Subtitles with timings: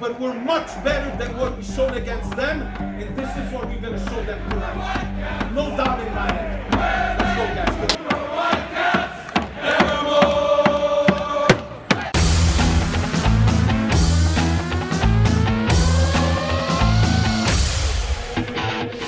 [0.00, 3.80] but we're much better than what we showed against them, and this is what we're
[3.80, 5.52] gonna show them tonight.
[5.52, 7.18] No doubt in my head.
[7.18, 7.76] Let's go, guys.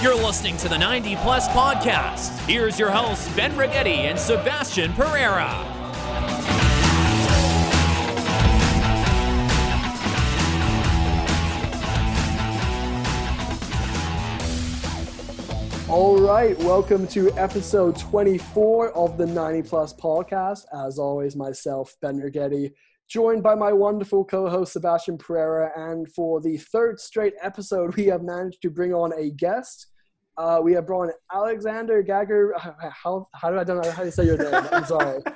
[0.03, 2.39] You're listening to the 90 Plus Podcast.
[2.47, 5.72] Here's your hosts, Ben Righetti and Sebastian Pereira.
[15.93, 20.65] All right, welcome to episode 24 of the 90 Plus podcast.
[20.73, 22.73] As always, myself, Ben Righetti,
[23.11, 25.71] joined by my wonderful co host, Sebastian Pereira.
[25.77, 29.89] And for the third straight episode, we have managed to bring on a guest.
[30.39, 32.55] Uh, we have brought on Alexander Gagger.
[32.57, 34.67] How, how do I don't know how to say your name?
[34.73, 35.21] I'm sorry.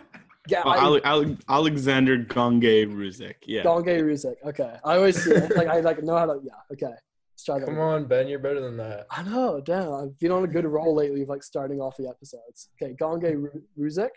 [0.49, 3.35] Yeah, oh, Ale- Ale- Alexander Gonge Ruzik.
[3.47, 3.65] Yeah.
[3.65, 4.37] Gonge Ruzik.
[4.47, 4.77] Okay.
[4.85, 5.57] I always see it.
[5.57, 6.41] Like I like know how to.
[6.41, 6.53] Yeah.
[6.73, 6.95] Okay.
[7.37, 7.67] Let's try that.
[7.67, 8.29] Come on, Ben.
[8.29, 9.09] You're better than that.
[9.11, 9.61] I know.
[9.61, 9.93] Damn.
[9.93, 12.71] I've been on a good roll lately of like starting off the episodes.
[12.81, 12.95] Okay.
[12.95, 13.47] Gonge
[13.79, 14.09] Ruzik.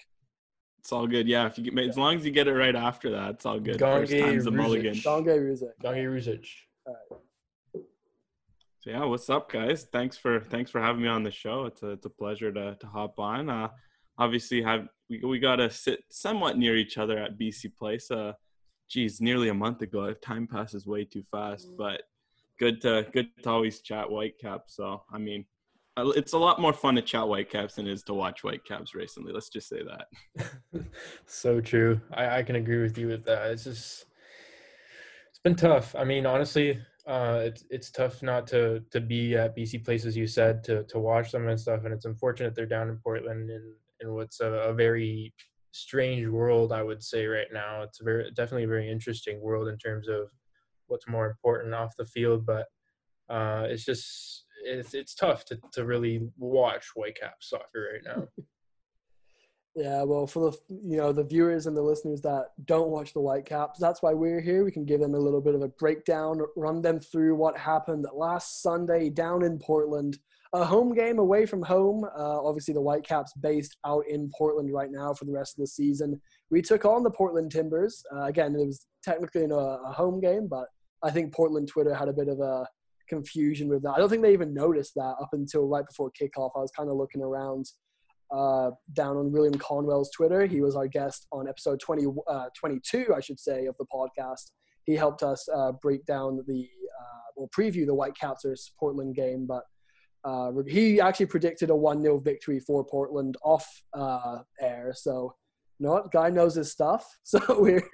[0.80, 1.28] It's all good.
[1.28, 1.48] Yeah.
[1.48, 3.78] If you get, as long as you get it right after that, it's all good.
[3.78, 5.04] Gonge Ruzik.
[5.04, 5.72] Gonge Ruzik.
[5.84, 6.46] Gonge Ruzik.
[6.86, 7.84] All right.
[8.80, 9.86] So yeah, what's up, guys?
[9.92, 11.66] Thanks for thanks for having me on the show.
[11.66, 13.50] It's a it's a pleasure to to hop on.
[13.50, 13.68] Uh,
[14.18, 18.10] obviously, have we we got to sit somewhat near each other at BC Place.
[18.10, 18.32] Uh,
[18.90, 20.14] geez, nearly a month ago.
[20.14, 21.76] Time passes way too fast, mm.
[21.78, 22.04] but
[22.60, 24.76] good to good to always chat Whitecaps.
[24.76, 25.46] So I mean,
[25.98, 29.34] it's a lot more fun to chat Whitecaps than it is to watch Whitecaps recently.
[29.34, 30.86] Let's just say that.
[31.26, 32.00] so true.
[32.14, 33.52] I, I can agree with you with that.
[33.52, 34.06] It's just
[35.30, 35.96] it's been tough.
[35.96, 40.16] I mean, honestly, uh, it's it's tough not to to be at BC Place as
[40.16, 43.50] you said to to watch them and stuff, and it's unfortunate they're down in Portland
[43.50, 45.34] in in what's a, a very
[45.72, 47.84] strange world I would say right now.
[47.84, 50.30] It's a very definitely a very interesting world in terms of
[50.90, 52.68] what's more important off the field, but
[53.30, 58.28] uh, it's just it's it's tough to to really watch Whitecap soccer right now.
[59.76, 63.22] Yeah, well, for the you know the viewers and the listeners that don't watch the
[63.22, 64.66] Whitecaps, that's why we're here.
[64.66, 68.06] We can give them a little bit of a breakdown, run them through what happened
[68.14, 70.18] last Sunday down in Portland,
[70.54, 72.04] a home game away from home.
[72.04, 75.68] Uh, obviously, the Whitecaps based out in Portland right now for the rest of the
[75.68, 76.20] season.
[76.50, 78.04] We took on the Portland Timbers.
[78.14, 80.68] Uh, again, it was technically a, a home game, but
[81.04, 82.68] I think Portland Twitter had a bit of a
[83.08, 83.92] confusion with that.
[83.92, 86.52] I don't think they even noticed that up until right before kickoff.
[86.56, 87.66] I was kind of looking around
[88.32, 90.46] uh, down on William Conwell's Twitter.
[90.46, 94.52] He was our guest on episode 20, uh, 22, I should say, of the podcast.
[94.86, 99.46] He helped us uh, break down the, uh, or preview the Whitecaps versus Portland game,
[99.48, 99.64] but
[100.24, 104.94] uh, he actually predicted a 1 0 victory for Portland off uh, air.
[104.96, 105.34] So,
[105.78, 106.12] what?
[106.12, 107.06] Guy knows his stuff.
[107.24, 107.90] So we're,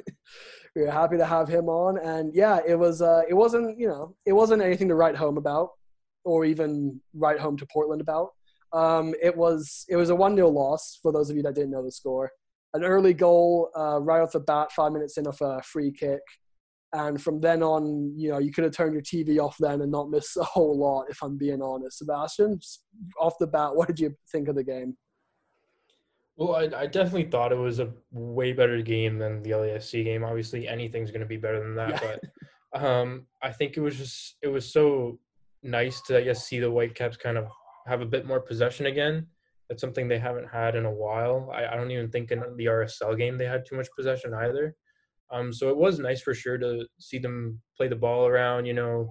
[0.76, 1.98] we're happy to have him on.
[1.98, 5.70] And yeah, it was, it wasn't, you know, it wasn't anything to write home about
[6.26, 8.30] or even write home to Portland about.
[8.74, 11.72] Um, it was it was a one 0 loss for those of you that didn't
[11.72, 12.32] know the score.
[12.74, 16.20] An early goal uh, right off the bat, five minutes in off a free kick,
[16.92, 19.92] and from then on, you know, you could have turned your TV off then and
[19.92, 21.06] not miss a whole lot.
[21.10, 22.60] If I'm being honest, Sebastian,
[23.20, 24.98] off the bat, what did you think of the game?
[26.38, 30.24] Well, I, I definitely thought it was a way better game than the LAFC game.
[30.24, 32.16] Obviously, anything's going to be better than that, yeah.
[32.74, 35.18] but um, I think it was just it was so
[35.64, 37.48] nice to I guess see the Whitecaps kind of
[37.88, 39.28] have a bit more possession again.
[39.70, 41.52] That's something they haven't had in a while.
[41.54, 44.76] I, I don't even think in the RSL game they had too much possession either.
[45.32, 48.74] Um, so it was nice for sure to see them play the ball around, you
[48.74, 49.10] know,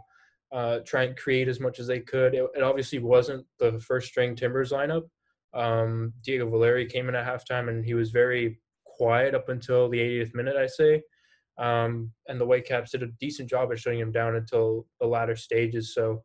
[0.53, 2.35] uh, try and create as much as they could.
[2.35, 5.03] It, it obviously wasn't the first string Timbers lineup.
[5.55, 9.99] Um, Diego Valeri came in at halftime and he was very quiet up until the
[9.99, 11.03] 80th minute, I say.
[11.59, 15.37] Um, and the Whitecaps did a decent job of shutting him down until the latter
[15.37, 15.95] stages.
[15.95, 16.25] So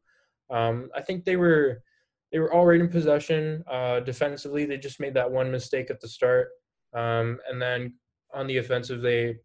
[0.49, 1.81] um, I think they were
[2.31, 3.63] they were all right in possession.
[3.69, 6.49] Uh, defensively, they just made that one mistake at the start,
[6.93, 7.95] um, and then
[8.33, 9.37] on the offensive, they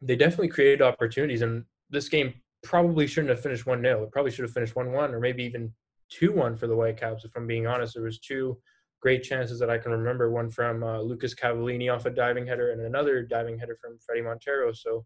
[0.00, 1.42] they definitely created opportunities.
[1.42, 4.92] And this game probably shouldn't have finished one 0 It probably should have finished one
[4.92, 5.72] one, or maybe even
[6.10, 7.24] two one for the Whitecaps.
[7.24, 8.58] If I'm being honest, there was two
[9.00, 10.30] great chances that I can remember.
[10.30, 14.24] One from uh, Lucas Cavallini off a diving header, and another diving header from Fredy
[14.24, 14.72] Montero.
[14.72, 15.04] So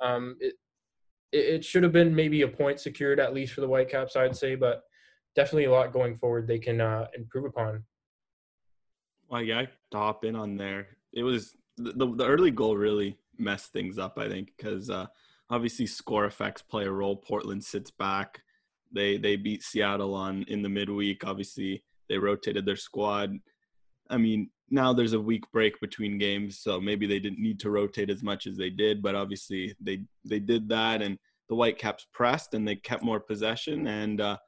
[0.00, 0.54] um, it,
[1.32, 4.36] it it should have been maybe a point secured at least for the Whitecaps, I'd
[4.36, 4.82] say, but
[5.34, 7.84] definitely a lot going forward they can uh, improve upon.
[9.28, 13.72] Well, yeah, to hop in on there, it was the, the early goal really messed
[13.72, 14.18] things up.
[14.18, 15.06] I think because uh,
[15.50, 17.16] obviously score effects play a role.
[17.16, 18.42] Portland sits back.
[18.92, 21.24] They they beat Seattle on in the midweek.
[21.24, 23.32] Obviously, they rotated their squad.
[24.08, 27.70] I mean, now there's a week break between games, so maybe they didn't need to
[27.70, 29.02] rotate as much as they did.
[29.02, 31.18] But obviously, they they did that, and
[31.48, 33.86] the Whitecaps pressed and they kept more possession.
[33.86, 34.38] And uh,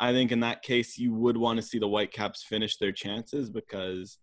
[0.00, 3.50] I think in that case, you would want to see the Whitecaps finish their chances
[3.50, 4.18] because,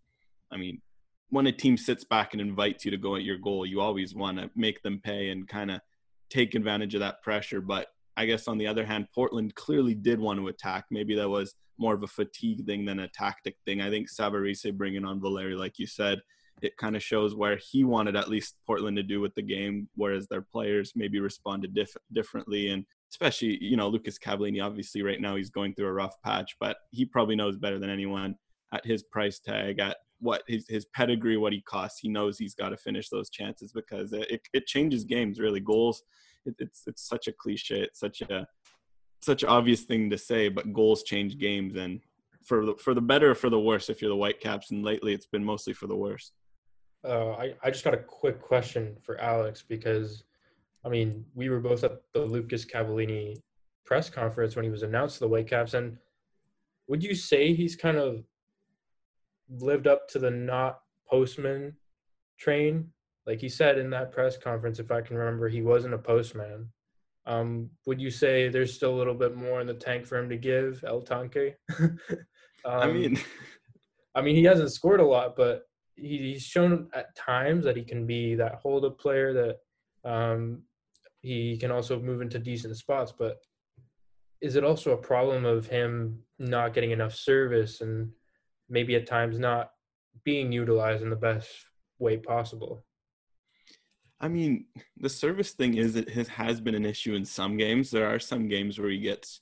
[0.51, 0.81] I mean,
[1.29, 4.13] when a team sits back and invites you to go at your goal, you always
[4.13, 5.81] want to make them pay and kind of
[6.29, 7.61] take advantage of that pressure.
[7.61, 10.85] But I guess on the other hand, Portland clearly did want to attack.
[10.91, 13.81] Maybe that was more of a fatigue thing than a tactic thing.
[13.81, 16.21] I think Savarese bringing on Valeri, like you said,
[16.61, 19.89] it kind of shows where he wanted at least Portland to do with the game,
[19.95, 22.69] whereas their players maybe responded diff- differently.
[22.69, 26.55] And especially, you know, Lucas Cavallini, obviously right now he's going through a rough patch,
[26.59, 28.35] but he probably knows better than anyone
[28.71, 31.99] at his price tag, at what his, his pedigree, what he costs.
[31.99, 35.59] He knows he's got to finish those chances because it, it changes games really.
[35.59, 36.03] Goals,
[36.45, 37.81] it, it's, it's such a cliche.
[37.81, 38.47] It's such a,
[39.21, 42.01] such obvious thing to say, but goals change games and
[42.45, 44.71] for the, for the better or for the worse if you're the Whitecaps.
[44.71, 46.31] And lately it's been mostly for the worse.
[47.05, 50.23] Uh, I, I just got a quick question for Alex because,
[50.85, 53.41] I mean, we were both at the Lucas Cavallini
[53.85, 55.73] press conference when he was announced to the Whitecaps.
[55.73, 55.97] And
[56.87, 58.23] would you say he's kind of
[59.49, 60.79] lived up to the not
[61.09, 61.75] postman
[62.37, 62.91] train?
[63.25, 66.69] Like he said in that press conference, if I can remember, he wasn't a postman.
[67.25, 70.29] Um, would you say there's still a little bit more in the tank for him
[70.29, 71.55] to give El Tanque?
[71.79, 71.99] um,
[72.65, 73.19] I mean,
[74.13, 75.63] I mean, he hasn't scored a lot, but
[75.95, 80.63] he's shown at times that he can be that hold up player that um,
[81.21, 83.13] he can also move into decent spots.
[83.17, 83.37] But
[84.41, 88.11] is it also a problem of him not getting enough service and
[88.69, 89.71] maybe at times not
[90.25, 91.49] being utilized in the best
[91.99, 92.83] way possible?
[94.23, 97.91] I mean, the service thing is it has, has been an issue in some games.
[97.91, 99.41] There are some games where he gets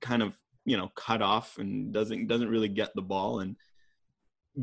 [0.00, 3.56] kind of you know cut off and doesn't doesn't really get the ball and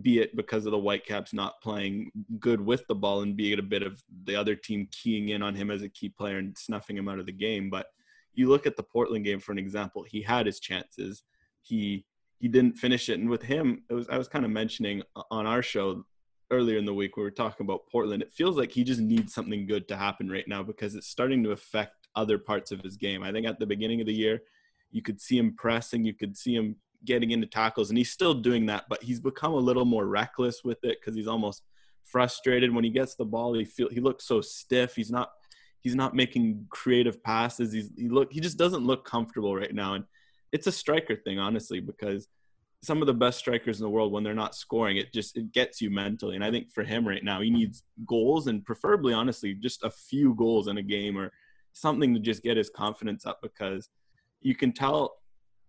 [0.02, 3.60] be it because of the Whitecaps not playing good with the ball and be it
[3.60, 6.58] a bit of the other team keying in on him as a key player and
[6.58, 7.70] snuffing him out of the game.
[7.70, 7.88] But
[8.34, 11.24] you look at the Portland game for an example, he had his chances.
[11.62, 12.06] He
[12.40, 13.20] he didn't finish it.
[13.20, 16.06] And with him, it was I was kind of mentioning on our show
[16.52, 18.22] earlier in the week we were talking about Portland.
[18.22, 21.44] It feels like he just needs something good to happen right now because it's starting
[21.44, 23.24] to affect other parts of his game.
[23.24, 24.42] I think at the beginning of the year,
[24.92, 28.34] you could see him pressing, you could see him getting into tackles, and he's still
[28.34, 31.64] doing that, but he's become a little more reckless with it because he's almost
[32.04, 33.54] frustrated when he gets the ball.
[33.54, 34.96] He feel he looks so stiff.
[34.96, 35.32] He's not
[35.82, 37.72] he's not making creative passes.
[37.74, 40.06] He's he look he just doesn't look comfortable right now, and
[40.52, 42.28] it's a striker thing honestly because
[42.82, 45.52] some of the best strikers in the world when they're not scoring it just it
[45.52, 49.14] gets you mentally and i think for him right now he needs goals and preferably
[49.14, 51.32] honestly just a few goals in a game or
[51.74, 53.90] something to just get his confidence up because
[54.42, 55.18] you can tell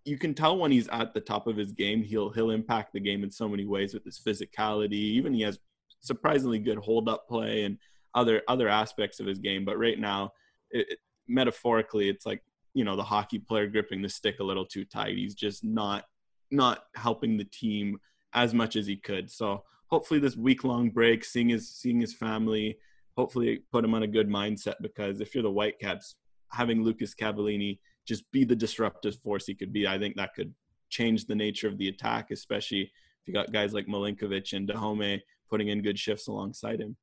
[0.05, 2.99] you can tell when he's at the top of his game, he'll he'll impact the
[2.99, 4.93] game in so many ways with his physicality.
[4.93, 5.59] Even he has
[5.99, 7.77] surprisingly good hold up play and
[8.15, 9.65] other other aspects of his game.
[9.65, 10.31] But right now,
[10.71, 12.41] it, it, metaphorically, it's like
[12.73, 15.17] you know the hockey player gripping the stick a little too tight.
[15.17, 16.05] He's just not
[16.51, 17.99] not helping the team
[18.33, 19.29] as much as he could.
[19.29, 22.77] So hopefully this week long break, seeing his seeing his family,
[23.17, 26.15] hopefully put him on a good mindset because if you're the Whitecaps,
[26.51, 27.79] having Lucas Cavallini
[28.09, 29.87] just be the disruptive force he could be.
[29.87, 30.53] I think that could
[30.89, 35.21] change the nature of the attack, especially if you got guys like Milinkovic and Dajome
[35.49, 36.95] putting in good shifts alongside him.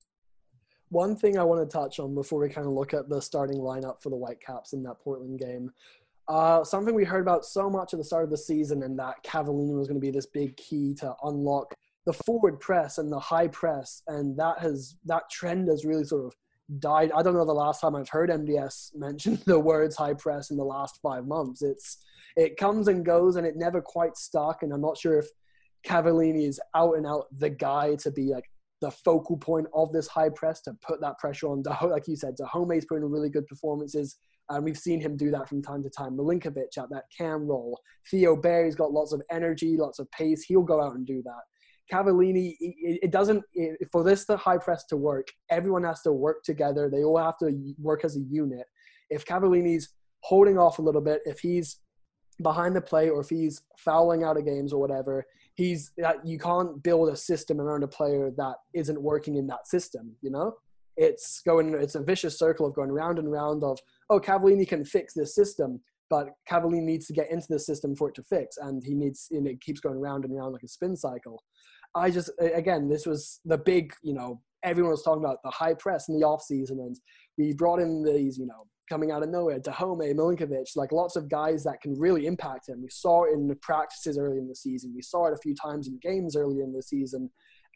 [0.88, 3.58] One thing I want to touch on before we kind of look at the starting
[3.58, 5.72] lineup for the Whitecaps in that Portland game.
[6.28, 9.22] Uh, something we heard about so much at the start of the season, and that
[9.24, 13.18] Cavallini was going to be this big key to unlock the forward press and the
[13.18, 16.34] high press, and that has that trend has really sort of
[16.78, 17.12] died.
[17.14, 20.56] I don't know the last time I've heard MDS mention the words high press in
[20.56, 21.62] the last five months.
[21.62, 21.98] It's
[22.36, 24.62] it comes and goes and it never quite stuck.
[24.62, 25.26] And I'm not sure if
[25.86, 30.06] Cavallini is out and out the guy to be like the focal point of this
[30.06, 31.62] high press to put that pressure on.
[31.82, 34.16] Like you said, Dajome's putting in really good performances.
[34.48, 36.16] And we've seen him do that from time to time.
[36.16, 37.80] Milinkovic at that cam role.
[38.10, 40.44] Theo Bair's got lots of energy, lots of pace.
[40.44, 41.42] He'll go out and do that.
[41.92, 43.44] Cavallini, it, doesn't
[43.92, 45.28] for this the high press to work.
[45.50, 46.90] Everyone has to work together.
[46.90, 48.66] They all have to work as a unit.
[49.08, 51.78] If Cavallini's holding off a little bit, if he's
[52.42, 55.24] behind the play or if he's fouling out of games or whatever,
[55.54, 55.92] he's
[56.24, 60.14] you can't build a system around a player that isn't working in that system.
[60.22, 60.54] You know,
[60.96, 61.74] it's going.
[61.74, 63.78] It's a vicious circle of going round and round of
[64.10, 65.80] oh, Cavallini can fix this system.
[66.08, 69.26] But Cavallini needs to get into the system for it to fix, and he needs,
[69.32, 71.42] and it keeps going round and round like a spin cycle.
[71.94, 75.74] I just again, this was the big, you know, everyone was talking about the high
[75.74, 76.96] press in the off season, and
[77.38, 81.28] we brought in these, you know, coming out of nowhere, Dajome, Milinkovic, like lots of
[81.28, 82.82] guys that can really impact him.
[82.82, 84.92] We saw it in the practices early in the season.
[84.94, 87.30] We saw it a few times in games early in the season.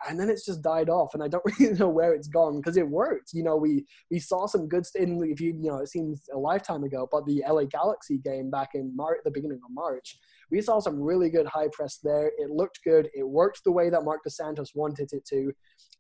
[0.09, 2.77] And then it's just died off and i don't really know where it's gone because
[2.77, 3.33] it worked.
[3.33, 6.23] You know we we saw some good st- in if you you know it seems
[6.33, 10.19] a lifetime ago but the la galaxy game back in march the beginning of march
[10.51, 12.33] we saw some really good high press there.
[12.39, 13.09] It looked good.
[13.15, 15.53] It worked the way that marc dos santos wanted it to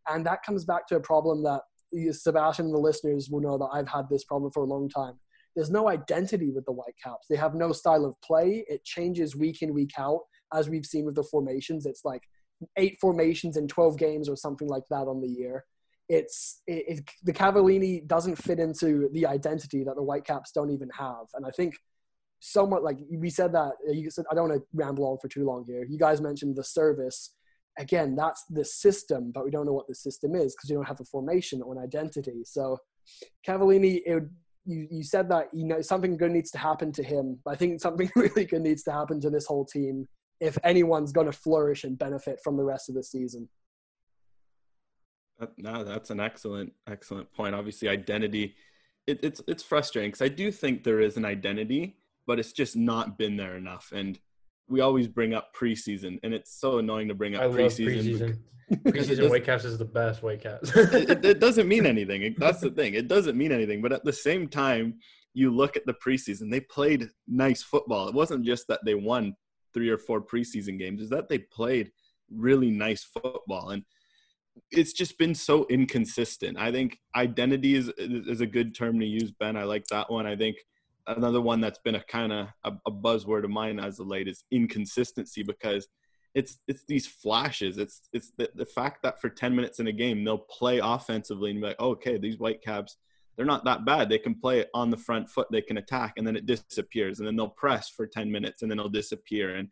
[0.08, 1.62] and that comes back to a problem that
[2.12, 5.14] sebastian the listeners will know that i've had this problem for a long time.
[5.56, 7.26] There's no identity with the whitecaps.
[7.28, 8.64] They have no style of play.
[8.68, 10.20] It changes week in week out
[10.54, 11.86] as we've seen with the formations.
[11.86, 12.22] It's like
[12.76, 15.64] eight formations in 12 games or something like that on the year.
[16.08, 20.90] It's it, it, the Cavallini doesn't fit into the identity that the Whitecaps don't even
[20.98, 21.76] have, and I think
[22.40, 25.28] somewhat like we said that uh, you said I don't want to ramble on for
[25.28, 25.86] too long here.
[25.88, 27.34] You guys mentioned the service.
[27.78, 30.88] Again, that's the system, but we don't know what the system is because you don't
[30.88, 32.42] have a formation or an identity.
[32.44, 32.78] So,
[33.46, 34.24] Cavallini, it,
[34.64, 37.38] you you said that you know something good needs to happen to him.
[37.46, 40.08] I think something really good needs to happen to this whole team
[40.40, 43.48] if anyone's going to flourish and benefit from the rest of the season.
[45.58, 47.54] no, that's an excellent, excellent point.
[47.54, 48.54] Obviously, identity.
[49.06, 52.76] It, it's it's frustrating because I do think there is an identity, but it's just
[52.76, 53.92] not been there enough.
[53.94, 54.18] And
[54.68, 58.20] we always bring up preseason, and it's so annoying to bring up I preseason.
[58.20, 58.38] Love preseason.
[58.84, 60.70] Because, preseason Whitecaps is the best Whitecaps.
[60.76, 62.36] it, it, it doesn't mean anything.
[62.38, 62.94] That's the thing.
[62.94, 63.82] It doesn't mean anything.
[63.82, 65.00] But at the same time,
[65.34, 68.08] you look at the preseason; they played nice football.
[68.08, 69.34] It wasn't just that they won
[69.72, 71.90] three or four preseason games is that they played
[72.30, 73.84] really nice football and
[74.70, 76.58] it's just been so inconsistent.
[76.58, 79.56] I think identity is is a good term to use, Ben.
[79.56, 80.26] I like that one.
[80.26, 80.56] I think
[81.06, 84.28] another one that's been a kind of a, a, buzzword of mine as of late
[84.28, 85.88] is inconsistency because
[86.34, 87.78] it's it's these flashes.
[87.78, 91.50] It's it's the, the fact that for 10 minutes in a game they'll play offensively
[91.50, 92.96] and be like, oh, okay, these white Whitecaps
[93.40, 94.10] they're not that bad.
[94.10, 97.18] They can play it on the front foot, they can attack, and then it disappears.
[97.18, 99.56] And then they'll press for 10 minutes and then it'll disappear.
[99.56, 99.68] And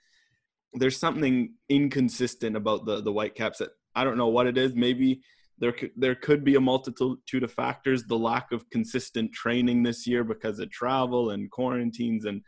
[0.72, 4.74] there's something inconsistent about the, the Whitecaps that I don't know what it is.
[4.74, 5.20] Maybe
[5.58, 8.04] there there could be a multitude of factors.
[8.04, 12.40] The lack of consistent training this year because of travel and quarantines and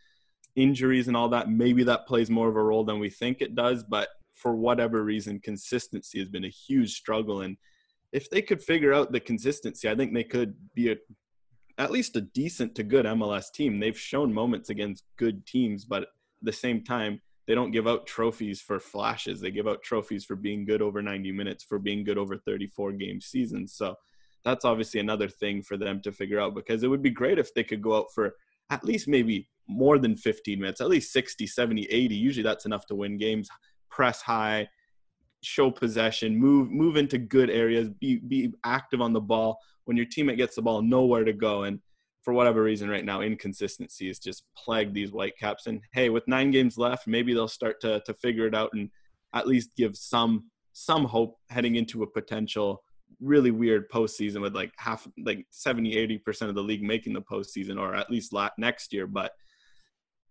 [0.56, 1.50] injuries and all that.
[1.50, 3.84] Maybe that plays more of a role than we think it does.
[3.84, 7.42] But for whatever reason, consistency has been a huge struggle.
[7.42, 7.58] And
[8.12, 10.97] if they could figure out the consistency, I think they could be a
[11.79, 13.81] at least a decent to good MLS team.
[13.81, 16.09] They've shown moments against good teams, but at
[16.43, 19.40] the same time, they don't give out trophies for flashes.
[19.40, 22.93] They give out trophies for being good over 90 minutes, for being good over 34
[22.93, 23.75] game seasons.
[23.75, 23.97] So
[24.45, 27.55] that's obviously another thing for them to figure out because it would be great if
[27.55, 28.35] they could go out for
[28.69, 32.14] at least maybe more than 15 minutes, at least 60, 70, 80.
[32.14, 33.49] Usually that's enough to win games.
[33.90, 34.69] Press high,
[35.42, 39.59] show possession, move move into good areas, be be active on the ball.
[39.85, 41.64] When your teammate gets the ball, nowhere to go.
[41.64, 41.80] And
[42.23, 45.66] for whatever reason, right now, inconsistency has just plagued these Whitecaps.
[45.66, 48.90] And hey, with nine games left, maybe they'll start to to figure it out and
[49.35, 52.82] at least give some some hope heading into a potential
[53.20, 57.78] really weird postseason with like half like 70 80% of the league making the postseason
[57.78, 59.32] or at least next year but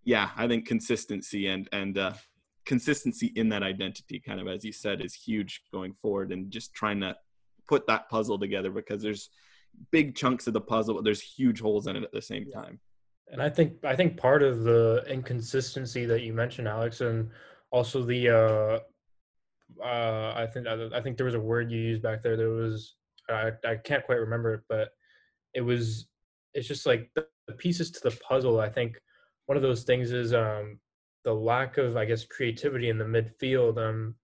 [0.05, 2.13] yeah i think consistency and and uh,
[2.65, 6.73] consistency in that identity, kind of as you said, is huge going forward, and just
[6.73, 7.15] trying to
[7.67, 9.29] put that puzzle together because there's
[9.91, 12.79] big chunks of the puzzle, but there's huge holes in it at the same time.
[13.31, 17.29] And I think I think part of the inconsistency that you mentioned, Alex, and
[17.71, 18.79] also the uh,
[19.83, 22.35] uh, I think I think there was a word you used back there.
[22.35, 22.95] There was
[23.29, 24.89] I, I can't quite remember it, but
[25.53, 26.07] it was
[26.53, 28.59] it's just like the, the pieces to the puzzle.
[28.59, 28.99] I think
[29.45, 30.79] one of those things is um,
[31.23, 33.77] the lack of, I guess, creativity in the midfield.
[33.77, 34.15] Um,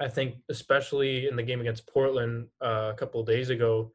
[0.00, 3.92] I think, especially in the game against Portland uh, a couple days ago,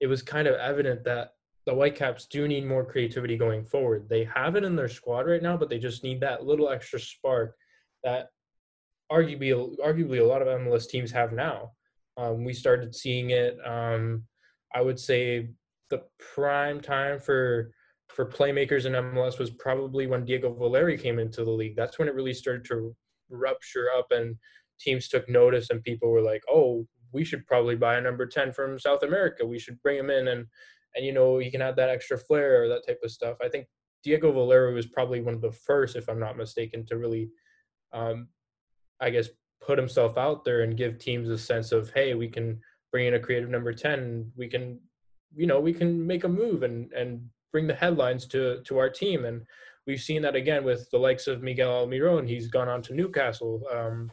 [0.00, 1.32] it was kind of evident that
[1.66, 4.08] the Whitecaps do need more creativity going forward.
[4.08, 6.98] They have it in their squad right now, but they just need that little extra
[6.98, 7.54] spark
[8.02, 8.30] that
[9.10, 11.72] arguably, arguably a lot of MLS teams have now.
[12.16, 13.56] Um, we started seeing it.
[13.64, 14.24] Um,
[14.74, 15.50] I would say
[15.90, 16.02] the
[16.34, 17.72] prime time for
[18.12, 21.76] for playmakers in MLS was probably when Diego Valeri came into the league.
[21.76, 22.94] That's when it really started to
[23.30, 24.36] rupture up and
[24.78, 28.52] teams took notice and people were like, "Oh, we should probably buy a number 10
[28.52, 29.46] from South America.
[29.46, 30.46] We should bring him in and
[30.94, 33.48] and you know, he can add that extra flair or that type of stuff." I
[33.48, 33.66] think
[34.04, 37.30] Diego Valeri was probably one of the first if I'm not mistaken to really
[37.92, 38.28] um
[39.00, 39.28] I guess
[39.60, 43.14] put himself out there and give teams a sense of, "Hey, we can bring in
[43.14, 44.32] a creative number 10.
[44.36, 44.80] We can
[45.34, 48.90] you know, we can make a move and and bring the headlines to to our
[48.90, 49.24] team.
[49.24, 49.42] And
[49.86, 52.28] we've seen that again with the likes of Miguel Almiron.
[52.28, 54.10] He's gone on to Newcastle, um,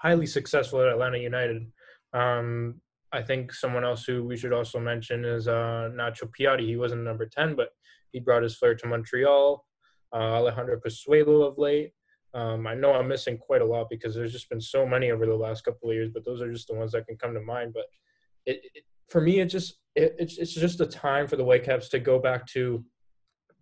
[0.00, 1.66] highly successful at Atlanta United.
[2.12, 2.80] Um,
[3.12, 6.66] I think someone else who we should also mention is uh, Nacho Piatti.
[6.66, 7.70] He wasn't number 10, but
[8.12, 9.64] he brought his flair to Montreal.
[10.12, 11.92] Uh, Alejandro Pozuelo of late.
[12.34, 15.26] Um, I know I'm missing quite a lot because there's just been so many over
[15.26, 17.40] the last couple of years, but those are just the ones that can come to
[17.40, 17.72] mind.
[17.74, 17.86] But
[18.46, 21.88] it, it for me, it just it, it's it's just a time for the Whitecaps
[21.90, 22.84] to go back to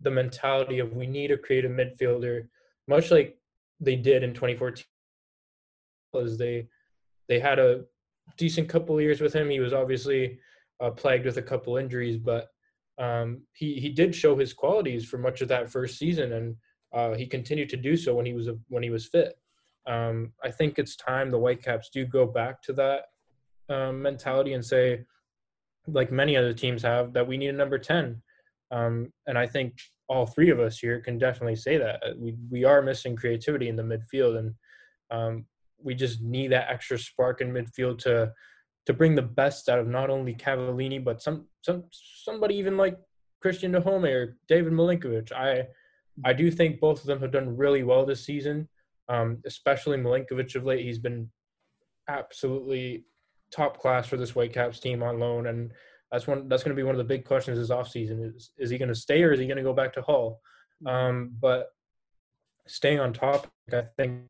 [0.01, 2.47] the mentality of we need a creative midfielder,
[2.87, 3.37] much like
[3.81, 4.85] they did in 2014,
[6.13, 6.67] because they
[7.27, 7.83] they had a
[8.37, 9.49] decent couple years with him.
[9.49, 10.39] He was obviously
[10.79, 12.47] uh, plagued with a couple injuries, but
[12.99, 16.55] um, he he did show his qualities for much of that first season, and
[16.93, 19.33] uh, he continued to do so when he was when he was fit.
[19.87, 23.05] Um, I think it's time the Whitecaps do go back to that
[23.69, 25.05] um, mentality and say,
[25.93, 28.21] like many other teams have, that we need a number ten.
[28.71, 29.73] Um, and I think
[30.07, 33.75] all three of us here can definitely say that we we are missing creativity in
[33.75, 34.53] the midfield, and
[35.11, 35.45] um,
[35.81, 38.31] we just need that extra spark in midfield to
[38.85, 42.97] to bring the best out of not only Cavallini but some some somebody even like
[43.41, 45.31] Christian Dájome or David Milinkovic.
[45.31, 45.67] I
[46.25, 48.67] I do think both of them have done really well this season,
[49.07, 50.85] um, especially Milinkovic of late.
[50.85, 51.29] He's been
[52.07, 53.05] absolutely
[53.51, 55.71] top class for this Whitecaps team on loan, and
[56.11, 58.69] that's one that's going to be one of the big questions this offseason is is
[58.69, 60.41] he going to stay or is he going to go back to Hull?
[60.85, 61.69] Um, but
[62.67, 64.21] staying on top, I think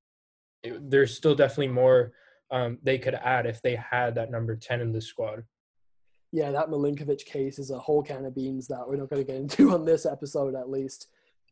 [0.63, 2.13] there's still definitely more
[2.51, 5.43] um, they could add if they had that number 10 in the squad.
[6.31, 9.31] Yeah, that Milinkovic case is a whole can of beans that we're not going to
[9.31, 11.07] get into on this episode, at least.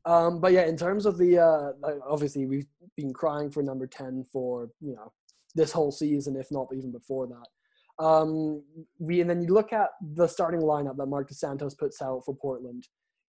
[0.05, 1.71] Um, but yeah, in terms of the, uh,
[2.07, 5.11] obviously we've been crying for number 10 for, you know,
[5.55, 7.47] this whole season, if not even before that.
[7.99, 8.63] Um,
[8.99, 12.35] we, and then you look at the starting lineup that Mark Santos puts out for
[12.35, 12.87] Portland.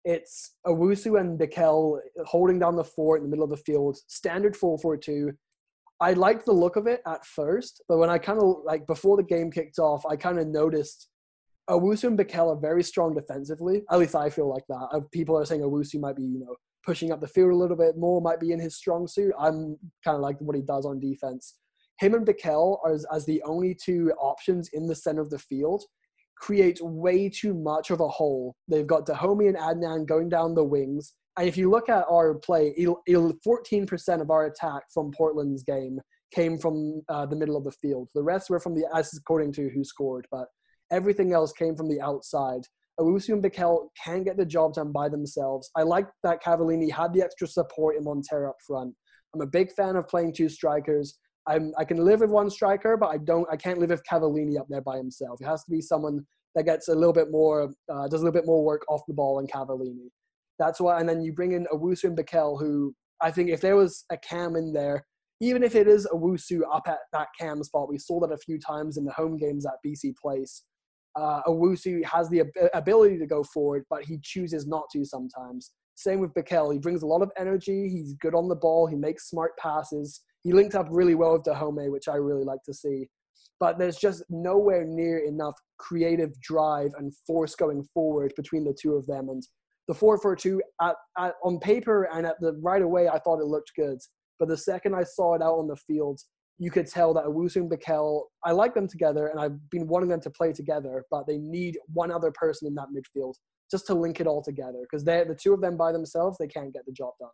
[0.04, 4.54] It's Owusu and Bikel holding down the fort in the middle of the field, standard
[4.54, 5.32] 4-4-2,
[6.00, 9.16] I liked the look of it at first, but when I kind of like before
[9.16, 11.08] the game kicked off, I kind of noticed
[11.70, 13.84] Owusu and Bikel are very strong defensively.
[13.90, 14.88] At least I feel like that.
[14.92, 17.76] Uh, people are saying Owusu might be, you know, pushing up the field a little
[17.76, 19.32] bit more, might be in his strong suit.
[19.38, 21.54] I'm kind of like what he does on defense.
[21.98, 25.84] Him and Bikel as, as the only two options in the center of the field
[26.36, 28.56] create way too much of a hole.
[28.68, 31.14] They've got Dajome and Adnan going down the wings.
[31.36, 36.00] And if you look at our play, 14% of our attack from Portland's game
[36.34, 38.08] came from uh, the middle of the field.
[38.14, 40.46] The rest were from the, as according to who scored, but
[40.90, 42.62] everything else came from the outside.
[43.00, 45.70] Owusu and Bikel can get the job done by themselves.
[45.76, 48.94] I like that Cavallini had the extra support in Montero up front.
[49.34, 51.18] I'm a big fan of playing two strikers.
[51.46, 53.46] I'm, I can live with one striker, but I don't.
[53.50, 55.40] I can't live with Cavallini up there by himself.
[55.40, 58.32] It has to be someone that gets a little bit more, uh, does a little
[58.32, 60.08] bit more work off the ball than Cavallini.
[60.58, 63.76] That's why, and then you bring in Owusu and Bikel, who I think if there
[63.76, 65.04] was a cam in there,
[65.40, 68.58] even if it is Owusu up at that cam spot, we saw that a few
[68.58, 70.62] times in the home games at BC Place.
[71.16, 75.72] Uh, Owusu has the ab- ability to go forward, but he chooses not to sometimes.
[75.96, 76.72] Same with Bikel.
[76.72, 77.88] He brings a lot of energy.
[77.88, 78.86] He's good on the ball.
[78.86, 80.22] He makes smart passes.
[80.44, 83.08] He linked up really well with Dajome, which I really like to see.
[83.60, 88.94] But there's just nowhere near enough creative drive and force going forward between the two
[88.94, 89.30] of them.
[89.30, 89.42] And
[89.88, 93.72] the 442 at, at, on paper and at the right away, I thought it looked
[93.76, 93.98] good.
[94.38, 96.20] But the second I saw it out on the field,
[96.58, 100.08] you could tell that Owusu and Bikel, I like them together and I've been wanting
[100.08, 103.34] them to play together, but they need one other person in that midfield
[103.70, 106.72] just to link it all together because the two of them by themselves, they can't
[106.72, 107.30] get the job done.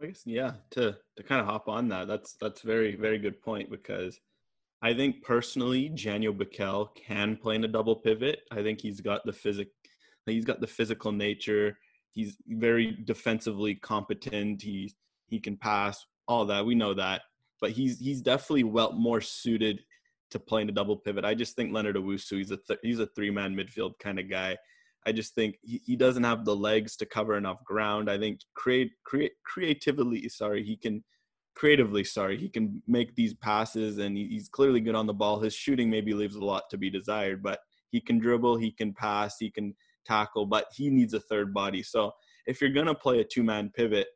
[0.00, 3.40] I guess yeah, to to kind of hop on that, that's that's very very good
[3.42, 4.18] point because
[4.80, 8.40] I think personally, Janio Bikel can play in a double pivot.
[8.52, 9.68] I think he's got the physic
[10.32, 11.78] He's got the physical nature.
[12.12, 14.62] He's very defensively competent.
[14.62, 14.94] He
[15.26, 16.64] he can pass all that.
[16.64, 17.22] We know that,
[17.60, 19.80] but he's he's definitely well more suited
[20.30, 21.24] to playing a double pivot.
[21.24, 24.30] I just think Leonard Owusu, he's a th- he's a three man midfield kind of
[24.30, 24.56] guy.
[25.08, 28.10] I just think he, he doesn't have the legs to cover enough ground.
[28.10, 31.02] I think create create creatively, sorry, he can
[31.54, 35.40] creatively, sorry, he can make these passes and he, he's clearly good on the ball.
[35.40, 38.92] His shooting maybe leaves a lot to be desired, but he can dribble, he can
[38.92, 41.82] pass, he can tackle, but he needs a third body.
[41.82, 42.12] So
[42.46, 44.08] if you're gonna play a two man pivot,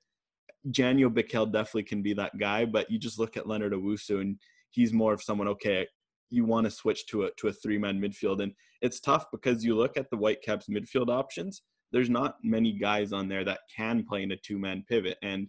[0.68, 4.38] Janio Bikel definitely can be that guy, but you just look at Leonard Owusu and
[4.68, 5.87] he's more of someone, okay,
[6.33, 8.42] you want to switch to a to a three man midfield.
[8.42, 13.12] And it's tough because you look at the Whitecaps midfield options, there's not many guys
[13.12, 15.18] on there that can play in a two man pivot.
[15.23, 15.49] And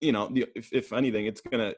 [0.00, 1.74] you know, if, if anything, it's gonna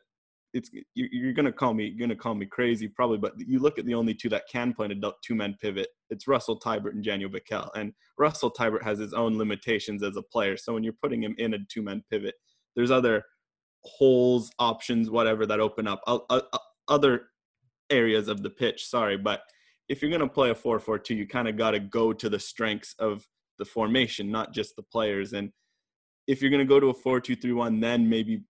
[0.53, 3.95] it's you're gonna call me gonna call me crazy probably, but you look at the
[3.95, 5.89] only two that can play in a two man pivot.
[6.11, 10.23] It's Russell Teibert and Daniel Bikel, and Russell Teibert has his own limitations as a
[10.23, 10.57] player.
[10.57, 12.35] So when you're putting him in a two man pivot,
[12.77, 13.25] there's other
[13.85, 16.03] holes, options, whatever that open up
[16.89, 17.29] other
[17.91, 18.87] areas of the pitch.
[18.87, 19.43] Sorry, but
[19.89, 22.29] if you're gonna play a four four two, you kind of got to go to
[22.29, 23.27] the strengths of
[23.61, 25.33] the formation, not just the players.
[25.33, 25.53] And
[26.27, 28.43] if you're going to go to a 4-2-3-1, then maybe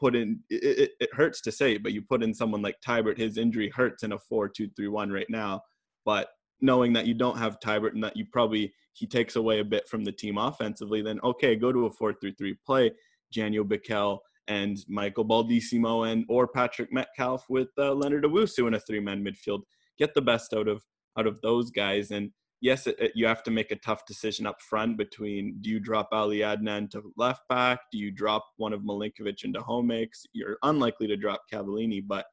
[0.00, 0.40] put in.
[0.50, 3.70] It, it, it hurts to say, but you put in someone like Teibert, His injury
[3.74, 5.62] hurts in a 4-2-3-1 right now.
[6.04, 6.28] But
[6.60, 9.88] knowing that you don't have Teibert and that you probably he takes away a bit
[9.88, 12.92] from the team offensively, then okay, go to a 4-3-3 play.
[13.34, 18.80] Janio Bikel and Michael Baldisimo and or Patrick Metcalfe with uh, Leonard Owusu in a
[18.80, 19.62] three-man midfield.
[19.98, 20.82] Get the best out of
[21.18, 22.10] out of those guys.
[22.10, 22.30] And
[22.60, 25.80] yes, it, it, you have to make a tough decision up front between do you
[25.80, 27.80] drop Ali Adnan to left back?
[27.92, 30.26] Do you drop one of Milinkovic into home makes?
[30.32, 32.26] You're unlikely to drop Cavallini, but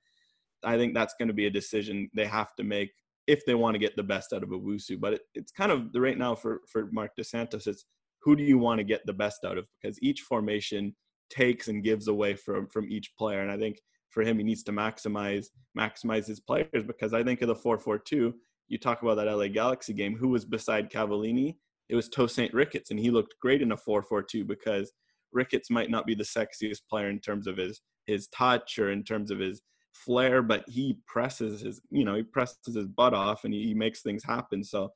[0.64, 2.92] I think that's going to be a decision they have to make
[3.28, 5.00] if they want to get the best out of Owusu.
[5.00, 7.86] But it, it's kind of the right now for, for Marc Dos Santos, it's
[8.22, 9.68] who do you want to get the best out of?
[9.82, 10.96] Because each formation
[11.32, 13.42] takes and gives away from, from each player.
[13.42, 17.42] And I think for him, he needs to maximize maximize his players because I think
[17.42, 18.34] of the 4-4-2,
[18.68, 21.56] you talk about that LA Galaxy game, who was beside Cavallini?
[21.90, 24.92] It was Tosaint Ricketts, and he looked great in a 4-4-2 because
[25.32, 29.04] Ricketts might not be the sexiest player in terms of his his touch or in
[29.04, 29.62] terms of his
[29.94, 33.74] flair, but he presses his, you know, he presses his butt off and he, he
[33.74, 34.64] makes things happen.
[34.64, 34.92] So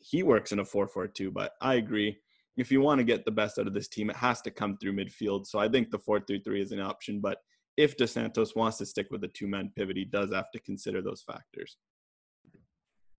[0.00, 1.32] he works in a 4-4-2.
[1.32, 2.18] But I agree,
[2.60, 4.76] if you want to get the best out of this team, it has to come
[4.78, 5.46] through midfield.
[5.46, 7.20] So I think the 4-3-3 is an option.
[7.20, 7.38] But
[7.76, 11.02] if Dos Santos wants to stick with a two-man pivot, he does have to consider
[11.02, 11.76] those factors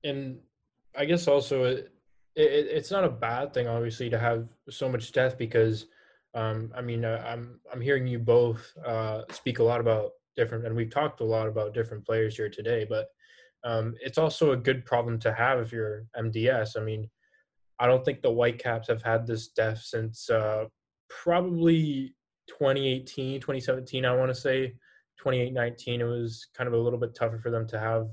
[0.04, 0.40] and
[0.98, 1.92] I guess also it,
[2.36, 5.88] it, it's not a bad thing, obviously, to have so much depth because,
[6.34, 10.66] um, I mean, uh, I'm I'm hearing you both uh, speak a lot about different,
[10.66, 13.08] and we've talked a lot about different players here today, but
[13.64, 16.78] um, it's also a good problem to have if you're MDS.
[16.78, 17.10] I mean,
[17.82, 20.66] I don't think the Whitecaps have had this depth since uh,
[21.10, 22.14] probably
[22.48, 24.06] 2018, 2017.
[24.06, 24.68] I want to say
[25.18, 26.00] 2019.
[26.00, 28.08] It was kind of a little bit tougher for them to have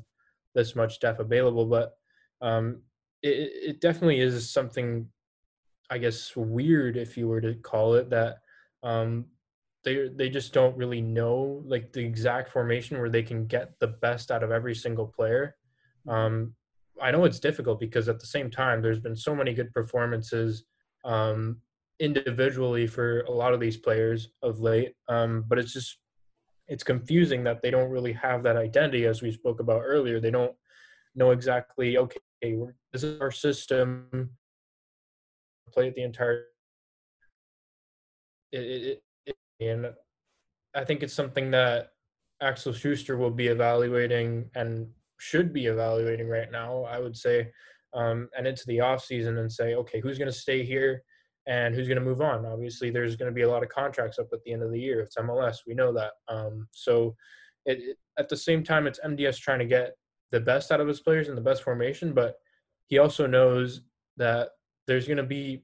[0.55, 1.67] this much depth available.
[1.67, 1.93] But
[2.41, 2.81] um,
[3.23, 5.07] it, it definitely is something,
[5.91, 8.39] I guess, weird if you were to call it that.
[8.83, 9.27] Um,
[9.85, 13.87] they they just don't really know like the exact formation where they can get the
[13.87, 15.57] best out of every single player.
[16.09, 16.55] Um,
[17.03, 20.65] I know it's difficult because at the same time, there's been so many good performances
[21.05, 21.59] um,
[22.01, 24.95] individually for a lot of these players of late.
[25.09, 25.99] Um, but it's just
[26.69, 30.31] it's confusing that they don't really have that identity as we spoke about earlier they
[30.31, 30.55] don't
[31.15, 32.21] know exactly okay
[32.93, 34.31] this is our system
[35.73, 36.45] play it the entire
[38.53, 39.87] it, it, it, and
[40.75, 41.93] i think it's something that
[42.41, 47.49] axel schuster will be evaluating and should be evaluating right now i would say
[47.95, 51.03] um, and into the off season and say okay who's going to stay here
[51.49, 52.45] and who's going to move on.
[52.45, 54.79] Obviously, there's going to be a lot of contracts up at the end of the
[54.79, 55.01] year.
[55.01, 56.13] It's MLS, we know that.
[56.29, 57.17] Um, so,
[57.65, 59.95] it, it, at the same time, it's MDS trying to get
[60.31, 62.37] the best out of his players in the best formation, but
[62.87, 63.81] he also knows
[64.19, 64.51] that
[64.87, 65.63] there's going to be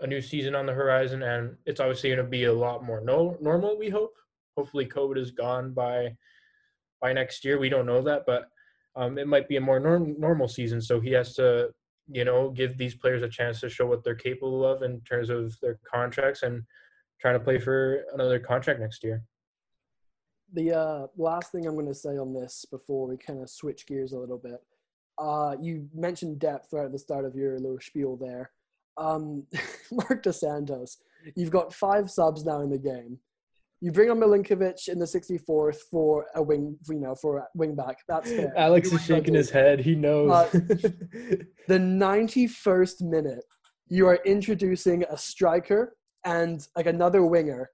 [0.00, 3.02] a new season on the horizon, and it's obviously going to be a lot more
[3.02, 3.78] no, normal.
[3.78, 4.14] We hope.
[4.56, 6.16] Hopefully, COVID is gone by
[7.02, 7.58] by next year.
[7.58, 8.48] We don't know that, but
[8.96, 10.80] um, it might be a more norm, normal season.
[10.80, 11.70] So he has to
[12.08, 15.30] you know, give these players a chance to show what they're capable of in terms
[15.30, 16.62] of their contracts and
[17.20, 19.22] trying to play for another contract next year.
[20.52, 23.86] The uh, last thing I'm going to say on this before we kind of switch
[23.86, 24.60] gears a little bit.
[25.18, 28.50] Uh, you mentioned depth right at the start of your little spiel there.
[28.96, 29.44] Um,
[29.90, 30.98] Marc Dos Santos,
[31.34, 33.18] you've got five subs now in the game.
[33.84, 37.74] You bring on Milinkovic in the 64th for a wing, you know, for a wing
[37.74, 37.98] back.
[38.08, 38.50] That's fair.
[38.56, 39.78] Alex is shaking his head.
[39.78, 40.30] He knows.
[40.30, 40.48] Uh,
[41.68, 43.44] the 91st minute,
[43.88, 47.68] you are introducing a striker and like another winger.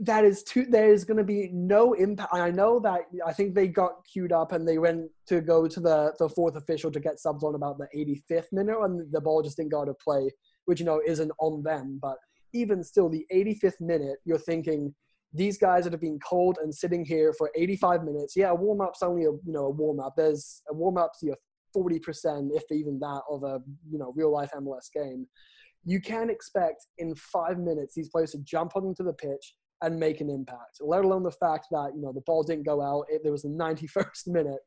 [0.00, 0.66] That is too.
[0.68, 2.34] There is going to be no impact.
[2.34, 3.02] I know that.
[3.24, 6.56] I think they got queued up and they went to go to the the fourth
[6.56, 9.84] official to get subs on about the 85th minute, and the ball just didn't go
[9.84, 10.32] to play,
[10.64, 12.00] which you know isn't on them.
[12.02, 12.16] But
[12.52, 14.92] even still, the 85th minute, you're thinking
[15.32, 18.34] these guys that have been cold and sitting here for 85 minutes.
[18.36, 20.14] Yeah, a warm up's only a you know a warm up.
[20.16, 21.36] There's a warm up's your
[21.72, 25.26] 40 percent, if even that, of a you know real life MLS game.
[25.84, 30.20] You can expect in five minutes these players to jump onto the pitch and make
[30.20, 30.78] an impact.
[30.80, 33.06] Let alone the fact that you know the ball didn't go out.
[33.08, 34.60] It, there was the 91st minute.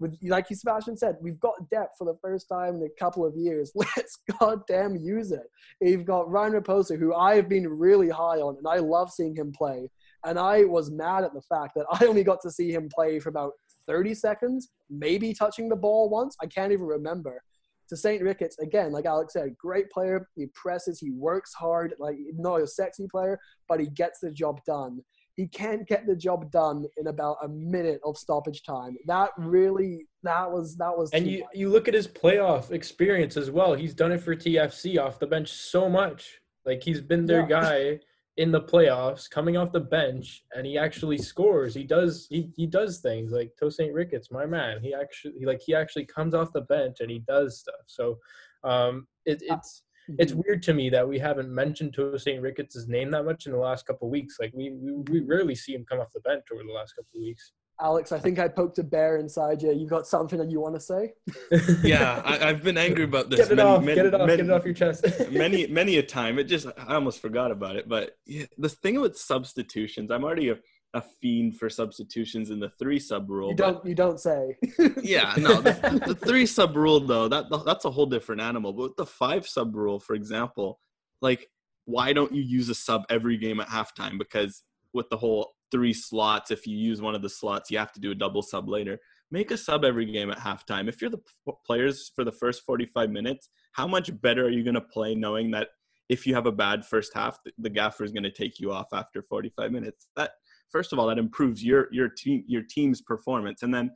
[0.00, 3.34] With like Sebastian said, we've got depth for the first time in a couple of
[3.36, 3.70] years.
[3.76, 5.46] Let's goddamn use it.
[5.80, 9.52] You've got Ryan Raposo, who I've been really high on, and I love seeing him
[9.52, 9.88] play.
[10.24, 13.18] And I was mad at the fact that I only got to see him play
[13.18, 13.52] for about
[13.86, 16.36] 30 seconds, maybe touching the ball once.
[16.40, 17.42] I can't even remember.
[17.88, 20.28] Tosaint Ricketts, again, like Alex said, great player.
[20.34, 24.60] He presses, he works hard, like not a sexy player, but he gets the job
[24.66, 25.00] done.
[25.34, 28.96] He can't get the job done in about a minute of stoppage time.
[29.06, 31.10] That really, that was that was.
[31.12, 31.48] And you much.
[31.54, 33.74] you look at his playoff experience as well.
[33.74, 36.38] He's done it for TFC off the bench so much.
[36.66, 37.46] Like he's been their Yeah.
[37.60, 38.00] guy
[38.38, 41.74] in the playoffs, coming off the bench, and he actually scores.
[41.74, 44.82] He does he, he does things like Tosaint Ricketts, my man.
[44.82, 47.84] He actually he, like he actually comes off the bench and he does stuff.
[47.86, 48.18] So
[48.64, 49.84] um it, it's
[50.18, 50.42] it's Mhm.
[50.44, 53.86] weird to me that we haven't mentioned Tosaint Ricketts' name that much in the last
[53.86, 54.36] couple of weeks.
[54.40, 57.10] Like we, we we rarely see him come off the bench over the last couple
[57.16, 57.52] of weeks.
[57.80, 59.72] Alex, I think I poked a bear inside you.
[59.72, 61.12] You've got something that you want to say?
[61.82, 63.40] Yeah, I, I've been angry about this.
[63.40, 65.04] Get it many- off, many- get it off, many- get it off your chest.
[65.30, 69.00] many many a time it just i almost forgot about it but yeah, the thing
[69.00, 70.56] with substitutions i'm already a,
[70.94, 73.84] a fiend for substitutions in the three sub rule You don't.
[73.86, 74.56] You don't say.
[75.02, 78.82] yeah no the, the three sub rule though that that's a whole different animal but
[78.82, 80.78] with the five sub rule for example
[81.20, 81.48] like
[81.86, 85.92] why don't you use a sub every game at halftime because with the whole three
[85.92, 88.68] slots if you use one of the slots you have to do a double sub
[88.68, 88.98] later
[89.30, 91.22] make a sub every game at halftime if you're the
[91.66, 95.50] players for the first 45 minutes how much better are you going to play knowing
[95.50, 95.68] that
[96.08, 98.88] if you have a bad first half the, gaffer is going to take you off
[98.92, 100.32] after 45 minutes that
[100.70, 103.90] first of all that improves your your team your team's performance and then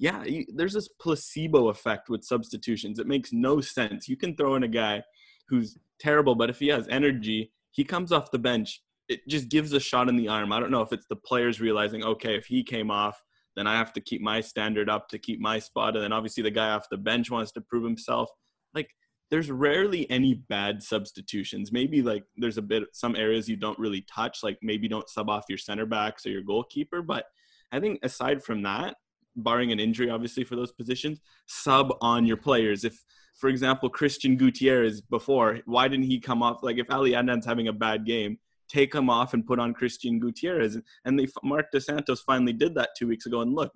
[0.00, 2.98] yeah, there's this placebo effect with substitutions.
[2.98, 4.08] It makes no sense.
[4.08, 5.02] You can throw in a guy
[5.46, 8.82] who's terrible, but if he has energy, he comes off the bench.
[9.10, 10.52] It just gives a shot in the arm.
[10.52, 13.22] I don't know if it's the players realizing, okay, if he came off,
[13.56, 15.96] then I have to keep my standard up to keep my spot.
[15.96, 18.30] And then obviously the guy off the bench wants to prove himself.
[18.72, 18.94] Like,
[19.28, 21.72] there's rarely any bad substitutions.
[21.72, 25.28] Maybe like there's a bit some areas you don't really touch, like maybe don't sub
[25.28, 27.02] off your center backs or your goalkeeper.
[27.02, 27.26] But
[27.72, 28.94] I think aside from that,
[29.36, 32.84] barring an injury, obviously, for those positions, sub on your players.
[32.84, 33.02] If,
[33.38, 36.62] for example, Christian Gutierrez before, why didn't he come off?
[36.62, 38.38] Like, if Ali Adnan's having a bad game,
[38.70, 40.78] take him off and put on Christian Gutierrez.
[41.04, 43.40] And they, Marc Dos Santos finally did that two weeks ago.
[43.40, 43.72] And look,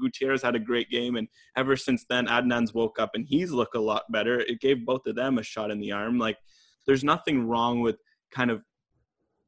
[0.00, 1.16] Gutierrez had a great game.
[1.16, 4.40] And ever since then, Adnan's woke up and he's looked a lot better.
[4.40, 6.18] It gave both of them a shot in the arm.
[6.18, 6.38] Like,
[6.86, 7.96] there's nothing wrong with
[8.30, 8.62] kind of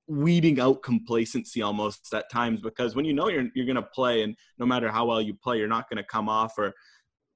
[0.09, 4.23] weeding out complacency almost at times because when you know you're you're going to play
[4.23, 6.73] and no matter how well you play you're not going to come off or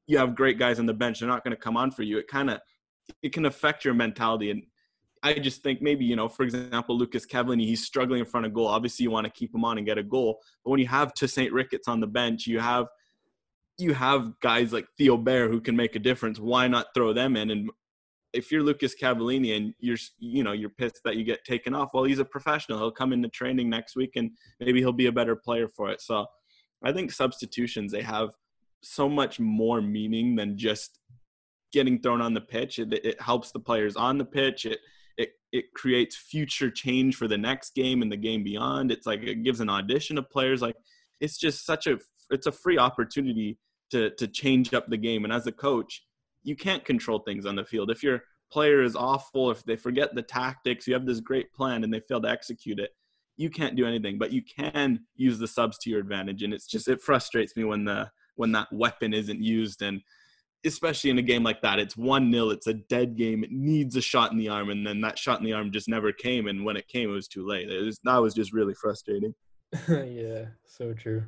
[0.06, 2.16] you have great guys on the bench they're not going to come on for you
[2.16, 2.60] it kind of
[3.22, 4.62] it can affect your mentality and
[5.22, 8.52] I just think maybe you know for example Lucas Cavallini he's struggling in front of
[8.52, 10.88] goal obviously you want to keep him on and get a goal but when you
[10.88, 12.86] have Tosaint Ricketts on the bench you have
[13.78, 17.36] you have guys like Theo Bair who can make a difference why not throw them
[17.36, 17.70] in and
[18.32, 21.90] if you're Lucas Cavallini and you're you know you're pissed that you get taken off,
[21.92, 22.78] well, he's a professional.
[22.78, 24.30] He'll come into training next week and
[24.60, 26.00] maybe he'll be a better player for it.
[26.00, 26.26] So
[26.82, 28.30] I think substitutions they have
[28.82, 30.98] so much more meaning than just
[31.72, 32.78] getting thrown on the pitch.
[32.78, 34.66] It, it helps the players on the pitch.
[34.66, 34.80] It
[35.16, 38.90] it it creates future change for the next game and the game beyond.
[38.90, 40.62] It's like it gives an audition of players.
[40.62, 40.76] Like
[41.20, 41.98] it's just such a
[42.30, 43.58] it's a free opportunity
[43.90, 45.24] to to change up the game.
[45.24, 46.04] And as a coach,
[46.42, 47.90] you can't control things on the field.
[47.90, 51.84] If your player is awful, if they forget the tactics, you have this great plan
[51.84, 52.90] and they fail to execute it,
[53.36, 54.18] you can't do anything.
[54.18, 56.42] But you can use the subs to your advantage.
[56.42, 60.00] And it's just it frustrates me when the when that weapon isn't used and
[60.64, 62.50] especially in a game like that, it's one nil.
[62.50, 63.44] It's a dead game.
[63.44, 65.88] It needs a shot in the arm, and then that shot in the arm just
[65.88, 66.46] never came.
[66.46, 67.70] And when it came, it was too late.
[67.70, 69.34] It was, that was just really frustrating.
[69.88, 71.24] yeah, so true.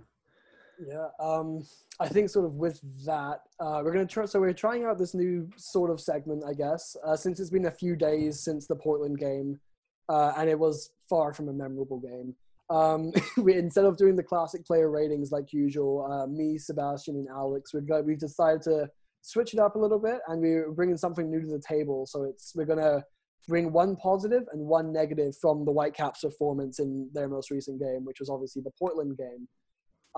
[0.84, 1.64] Yeah, um,
[2.00, 4.24] I think sort of with that, uh, we're going to try.
[4.24, 7.66] So we're trying out this new sort of segment, I guess, uh, since it's been
[7.66, 9.60] a few days since the Portland game,
[10.08, 12.34] uh, and it was far from a memorable game.
[12.70, 17.28] Um, we, instead of doing the classic player ratings like usual, uh, me, Sebastian, and
[17.28, 18.90] Alex, we've got, we've decided to
[19.24, 22.06] switch it up a little bit, and we're bringing something new to the table.
[22.06, 23.02] So it's we're gonna
[23.48, 28.04] bring one positive and one negative from the Whitecaps' performance in their most recent game,
[28.04, 29.48] which was obviously the Portland game.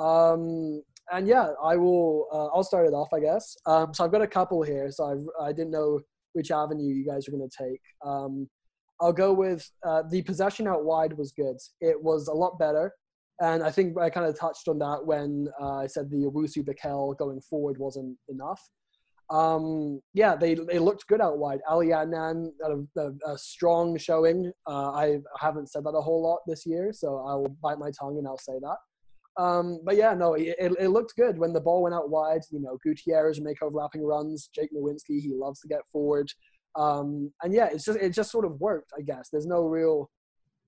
[0.04, 2.26] Um, and yeah, I will.
[2.32, 3.56] Uh, I'll start it off, I guess.
[3.64, 4.90] Um, so I've got a couple here.
[4.90, 6.00] So I've, I didn't know
[6.32, 7.80] which avenue you guys were going to take.
[8.04, 8.48] Um,
[9.00, 11.56] I'll go with uh, the possession out wide was good.
[11.80, 12.92] It was a lot better,
[13.40, 16.64] and I think I kind of touched on that when uh, I said the Owusu
[16.64, 18.60] Bikel going forward wasn't enough.
[19.28, 21.60] Um, yeah, they they looked good out wide.
[21.68, 24.52] Ali Adnan had a, a, strong showing.
[24.68, 27.90] Uh, I haven't said that a whole lot this year, so I will bite my
[27.90, 29.42] tongue and I'll say that.
[29.42, 32.42] Um, but yeah, no, it, it, it looked good when the ball went out wide.
[32.50, 34.48] You know, Gutierrez make overlapping runs.
[34.54, 36.30] Jake Nerwinski, he loves to get forward.
[36.76, 38.92] Um, and yeah, it's just it just sort of worked.
[38.96, 40.10] I guess there's no real,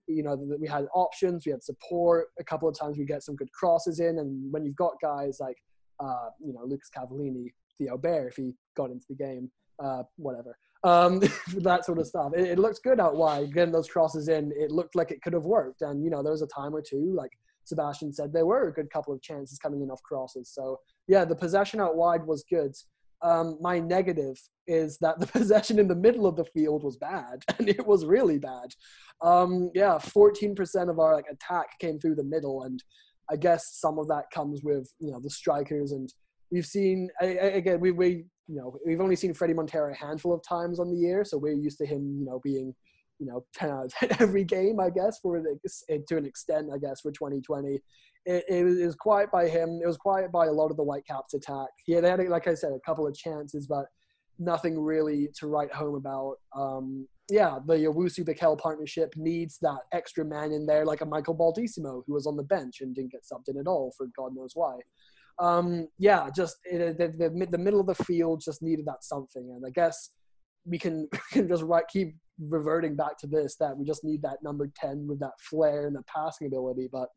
[0.07, 2.29] you know, we had options, we had support.
[2.41, 5.39] A couple of times we get some good crosses in, and when you've got guys
[5.39, 5.57] like,
[6.01, 9.51] uh, you know, Lucas Cavallini, Theo Bair, if he got into the game,
[9.83, 11.21] uh, whatever, um,
[11.57, 12.33] that sort of stuff.
[12.37, 14.53] It, it looked good out wide, getting those crosses in.
[14.57, 16.83] It looked like it could have worked, and you know, there was a time or
[16.83, 17.31] two like.
[17.65, 20.51] Sebastian said there were a good couple of chances coming in off crosses.
[20.55, 22.75] So yeah, the possession out wide was good.
[23.23, 27.43] Um, my negative is that the possession in the middle of the field was bad,
[27.59, 28.75] and it was really bad.
[29.23, 32.83] Um, yeah, 14% of our like attack came through the middle, and
[33.31, 36.13] I guess some of that comes with you know the strikers, and
[36.51, 40.43] we've seen again we we you know we've only seen Fredy Montero a handful of
[40.43, 42.75] times on the year, so we're used to him you know being
[43.19, 46.79] you know 10 out of 10 every game, I guess, for to an extent, I
[46.79, 47.81] guess for 2020
[48.29, 49.81] it, it, was quiet by him.
[49.83, 51.69] It was quiet by a lot of the Whitecaps attack.
[51.87, 53.87] Yeah, they had, like I said, a couple of chances, but
[54.39, 56.37] nothing really to write home about.
[56.55, 61.37] Um, yeah, the Owusu Bikel partnership needs that extra man in there, like a Michael
[61.37, 64.35] Baldisimo, who was on the bench and didn't get subbed in at all for God
[64.35, 64.77] knows why.
[65.41, 69.53] Um, yeah, just it, the, the, the middle of the field just needed that something,
[69.55, 70.11] and I guess
[70.65, 74.23] we can, we can just right, keep reverting back to this that we just need
[74.23, 77.09] that number ten with that flair and the passing ability, but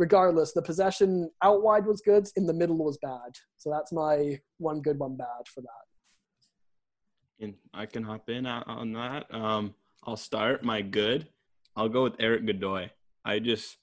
[0.00, 3.36] regardless, the possession out wide was good, in the middle was bad.
[3.58, 7.44] So that's my one good, one bad for that.
[7.44, 9.32] And I can hop in on that.
[9.32, 11.28] Um, I'll start my good.
[11.76, 12.90] I'll go with Erik Godoy.
[13.24, 13.76] I just,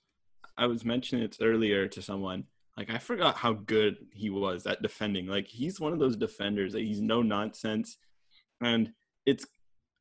[0.58, 2.46] I was mentioning it earlier to someone.
[2.78, 5.26] Like I forgot how good he was at defending.
[5.26, 7.98] Like he's one of those defenders that he's no nonsense,
[8.62, 8.92] and
[9.26, 9.46] it's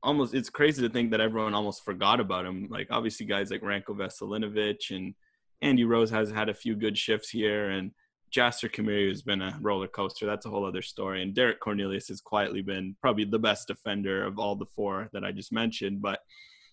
[0.02, 2.68] almost it's crazy to think that everyone almost forgot about him.
[2.70, 5.14] Like obviously guys like Ranko Veselinovic and
[5.62, 7.92] Andy Rose has had a few good shifts here, and
[8.30, 10.26] Jasser Khmiri has been a roller coaster.
[10.26, 11.22] That's a whole other story.
[11.22, 15.24] And Derek Cornelius has quietly been probably the best defender of all the four that
[15.24, 16.02] I just mentioned.
[16.02, 16.20] But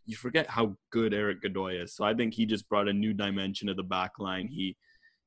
[0.06, 1.96] you forget how good Erik Godoy is.
[1.96, 4.48] So I think he just brought a new dimension to the back line.
[4.48, 4.76] He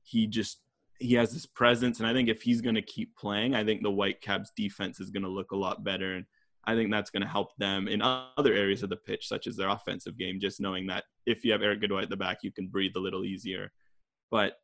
[0.03, 0.59] he just
[0.99, 3.83] he has this presence, and I think if he's going to keep playing, I think
[3.83, 6.15] the Whitecaps defense is going to look a lot better.
[6.15, 6.25] And
[6.65, 9.55] I think that's going to help them in other areas of the pitch, such as
[9.55, 10.39] their offensive game.
[10.39, 12.99] Just knowing that if you have Erik Godoy at the back, you can breathe a
[12.99, 13.71] little easier.
[14.31, 14.59] But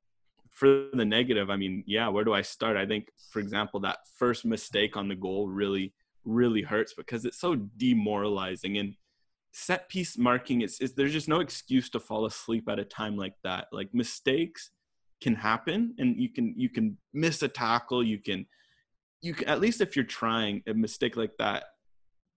[0.49, 2.77] for the negative, I mean, yeah, where do I start?
[2.77, 5.93] I think, for example, that first mistake on the goal really,
[6.25, 8.77] really hurts because it's so demoralizing.
[8.77, 8.95] And
[9.51, 13.17] set piece marking is, is there's just no excuse to fall asleep at a time
[13.17, 13.67] like that.
[13.71, 14.71] Like mistakes
[15.23, 18.03] can happen, and you can you can miss a tackle.
[18.03, 18.45] You can
[19.21, 21.63] you can at least if you're trying a mistake like that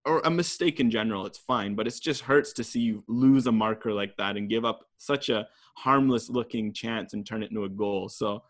[0.07, 1.75] or a mistake in general, it's fine.
[1.75, 4.81] But it just hurts to see you lose a marker like that and give up
[4.99, 8.09] such a harmless looking chance and turn it into a goal.
[8.09, 8.45] So,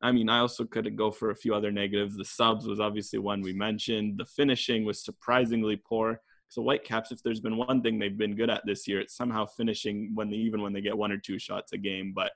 [0.00, 2.16] I mean, I also could go for a few other negatives.
[2.16, 4.18] The subs was obviously one we mentioned.
[4.18, 6.22] The finishing was surprisingly poor.
[6.48, 9.46] So Whitecaps, if there's been one thing they've been good at this year, it's somehow
[9.46, 12.12] finishing when they even when they get one or two shots a game.
[12.14, 12.32] But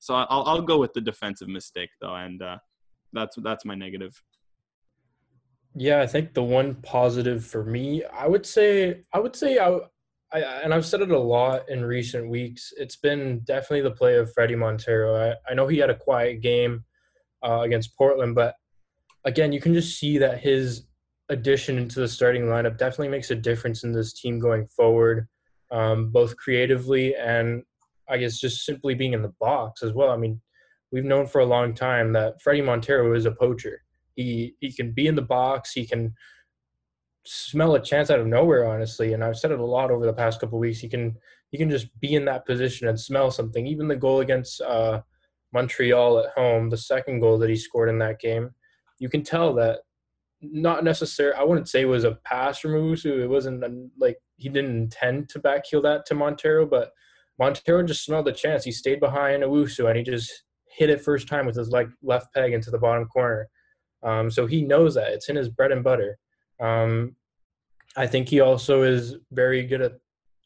[0.00, 2.56] so I'll I'll go with the defensive mistake though, and uh,
[3.12, 4.20] that's that's my negative.
[5.76, 9.78] Yeah, I think the one positive for me, I would say, I would say, I,
[10.32, 12.72] I and I've said it a lot in recent weeks.
[12.76, 15.14] It's been definitely the play of Fredy Montero.
[15.30, 16.84] I, I know he had a quiet game
[17.46, 18.54] uh, against Portland, but
[19.24, 20.86] again, you can just see that his
[21.28, 25.28] addition into the starting lineup definitely makes a difference in this team going forward,
[25.70, 27.62] um, both creatively and
[28.10, 30.10] I guess just simply being in the box as well.
[30.10, 30.40] I mean,
[30.90, 33.82] we've known for a long time that Fredy Montero is a poacher
[34.20, 35.72] he he can be in the box.
[35.72, 36.14] He can
[37.26, 39.12] smell a chance out of nowhere, honestly.
[39.12, 40.78] And I've said it a lot over the past couple weeks.
[40.78, 41.16] He can
[41.50, 43.66] he can just be in that position and smell something.
[43.66, 45.02] Even the goal against uh,
[45.52, 48.50] Montreal at home, the second goal that he scored in that game,
[48.98, 49.80] you can tell that
[50.40, 51.36] not necessarily.
[51.36, 53.20] I wouldn't say it was a pass from Owusu.
[53.20, 53.64] It wasn't
[53.98, 56.92] like he didn't intend to backheel that to Montero, but
[57.40, 58.64] Montero just smelled the chance.
[58.64, 62.32] He stayed behind Owusu and he just hit it first time with his like left
[62.34, 63.48] peg into the bottom corner.
[64.02, 66.18] Um, so he knows that it's in his bread and butter.
[66.60, 67.16] Um,
[67.96, 69.92] I think he also is very good at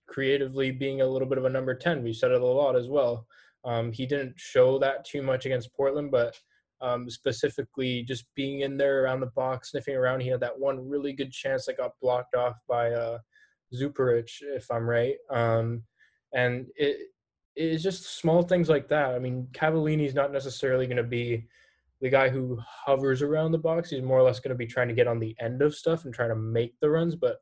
[0.07, 2.05] creatively being a little bit of a number 10.
[2.05, 3.27] We said it a lot as well.
[3.65, 6.39] Um, he didn't show that too much against Portland, but
[6.81, 10.89] um, specifically just being in there around the box, sniffing around, he had that one
[10.89, 13.19] really good chance that got blocked off by uh,
[13.75, 15.17] Zuparic, if I'm right.
[15.31, 15.83] Um,
[16.35, 17.09] and it
[17.57, 19.15] is just small things like that.
[19.15, 21.47] I mean, Cavallini's not necessarily going to be–
[22.05, 23.89] the guy who hovers around the box.
[23.89, 26.05] He's more or less going to be trying to get on the end of stuff
[26.05, 27.17] and trying to make the runs.
[27.17, 27.39] But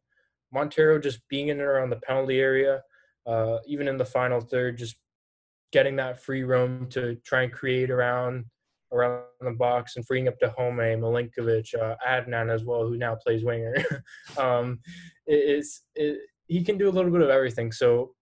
[0.53, 2.81] Montero just being in and around the penalty area,
[3.27, 4.95] uh, even in the final third, just
[5.73, 8.45] getting that free roam to try and create around
[8.93, 13.17] around the box and freeing up to Home, Milinkovic, uh, Adnan as well, who now
[13.17, 13.75] plays winger.
[14.39, 14.79] um,
[15.27, 17.73] it, it's it, he can do a little bit of everything.
[17.73, 18.15] So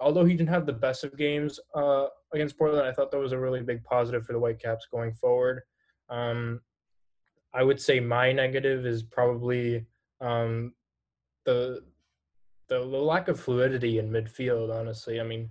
[0.00, 3.32] although he didn't have the best of games uh, against Portland, I thought that was
[3.32, 5.62] a really big positive for the Whitecaps going forward.
[6.08, 6.60] Um,
[7.52, 9.86] I would say my negative is probably
[10.20, 10.74] um,
[11.44, 11.82] the,
[12.68, 14.74] the the lack of fluidity in midfield.
[14.74, 15.50] Honestly, I mean,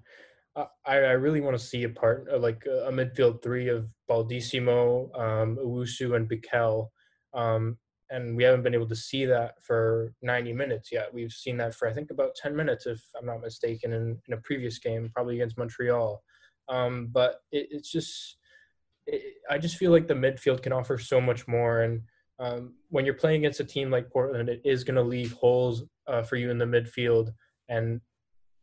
[0.55, 5.17] I, I really want to see a part uh, like a, midfield three of Baldisimo,
[5.19, 6.89] um, Owusu, and Bikel.
[7.33, 7.77] Um,
[8.09, 11.13] and we haven't been able to see that for 90 minutes yet.
[11.13, 14.33] We've seen that for I think about 10 minutes, if I'm not mistaken, in, in
[14.33, 16.23] a previous game, probably against Montreal.
[16.69, 18.37] Um, but it, it's just,
[19.05, 21.81] it, I just feel like the midfield can offer so much more.
[21.81, 22.01] And
[22.39, 25.83] um, when you're playing against a team like Portland, it is going to leave holes
[26.07, 27.33] uh, for you in the midfield,
[27.67, 27.99] and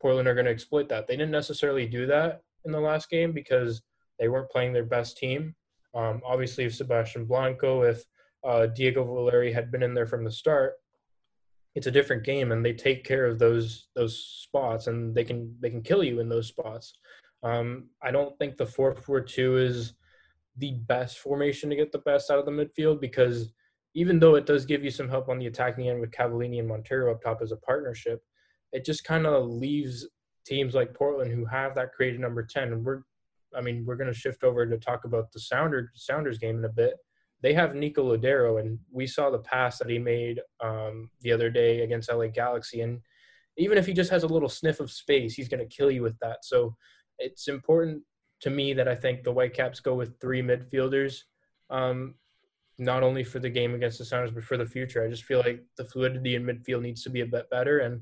[0.00, 1.06] Portland are going to exploit that.
[1.06, 3.82] They didn't necessarily do that in the last game because
[4.18, 5.54] they weren't playing their best team.
[5.94, 8.04] Um, obviously, if Sebastian Blanco, if
[8.44, 10.74] uh, Diego Valeri had been in there from the start,
[11.74, 15.56] it's a different game, and they take care of those those spots, and they can
[15.60, 16.94] they can kill you in those spots.
[17.42, 19.94] Um, I don't think the four four two is
[20.56, 23.52] the best formation to get the best out of the midfield because
[23.94, 26.68] even though it does give you some help on the attacking end with Cavallini and
[26.68, 28.22] Montero up top as a partnership,
[28.72, 30.06] it just kind of leaves
[30.44, 32.72] teams like Portland who have that creative number 10.
[32.72, 33.02] And we're,
[33.56, 36.64] I mean, we're going to shift over to talk about the Sounder, Sounders game in
[36.64, 36.94] a bit.
[37.44, 41.50] They have Nico Lodeiro, and we saw the pass that he made um, the other
[41.50, 42.80] day against LA Galaxy.
[42.80, 43.02] And
[43.58, 46.00] even if he just has a little sniff of space, he's going to kill you
[46.00, 46.38] with that.
[46.42, 46.74] So
[47.18, 48.02] it's important
[48.40, 51.18] to me that I think the Whitecaps go with three midfielders.
[51.68, 52.14] Um,
[52.78, 55.04] not only for the game against the Sounders, but for the future.
[55.04, 57.80] I just feel like the fluidity in midfield needs to be a bit better.
[57.80, 58.00] And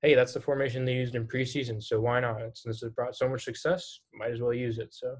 [0.00, 2.56] hey, that's the formation they used in preseason, so why not?
[2.56, 4.94] Since it brought so much success, might as well use it.
[4.94, 5.16] So,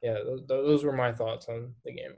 [0.00, 2.12] yeah, those were my thoughts on the game.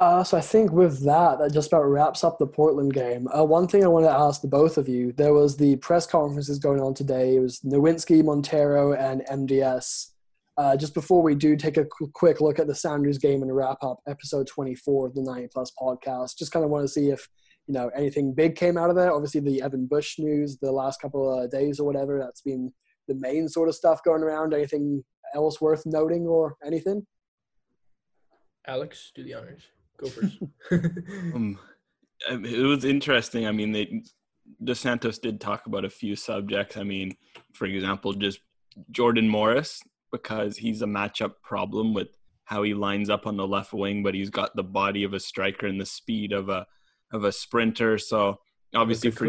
[0.00, 3.26] Uh, so I think with that, that just about wraps up the Portland game.
[3.36, 6.06] Uh, one thing I want to ask the both of you: there was the press
[6.06, 7.36] conferences going on today.
[7.36, 10.12] It was Nerwinski, Montero, and MDS.
[10.56, 13.78] Uh, just before we do take a quick look at the Sounders game and wrap
[13.82, 17.28] up episode 24 of the 90 Plus podcast, just kind of want to see if
[17.66, 19.12] you know anything big came out of there.
[19.12, 22.72] Obviously, the Evan Bush news the last couple of days or whatever that's been
[23.08, 24.54] the main sort of stuff going around.
[24.54, 25.02] Anything
[25.34, 27.04] else worth noting or anything?
[28.68, 29.62] Alex, do the honors.
[30.00, 30.38] Go first.
[31.34, 31.58] um,
[32.30, 33.46] it was interesting.
[33.46, 34.02] I mean, they
[34.62, 36.76] Dos Santos did talk about a few subjects.
[36.76, 37.16] I mean,
[37.52, 38.40] for example, just
[38.90, 42.08] Jordan Morris because he's a matchup problem with
[42.44, 45.20] how he lines up on the left wing, but he's got the body of a
[45.20, 46.66] striker and the speed of a
[47.12, 47.98] of a sprinter.
[47.98, 48.38] So
[48.74, 49.26] obviously for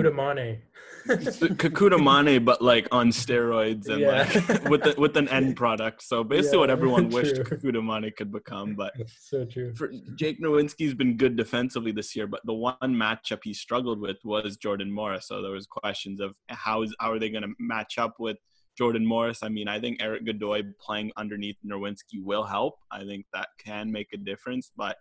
[1.97, 2.43] Manneh.
[2.43, 4.29] But like on steroids and yeah.
[4.33, 6.03] like with the, with an end product.
[6.03, 8.75] So basically, yeah, what everyone wished Kekuta Manneh could become.
[8.75, 9.73] But so true.
[9.75, 14.17] For Jake Nerwinski's been good defensively this year, but the one matchup he struggled with
[14.23, 15.27] was Jordan Morris.
[15.27, 18.37] So there was questions of how is how are they going to match up with
[18.77, 19.43] Jordan Morris.
[19.43, 22.75] I mean, I think Erik Godoy playing underneath Nerwinski will help.
[22.91, 24.95] I think that can make a difference, but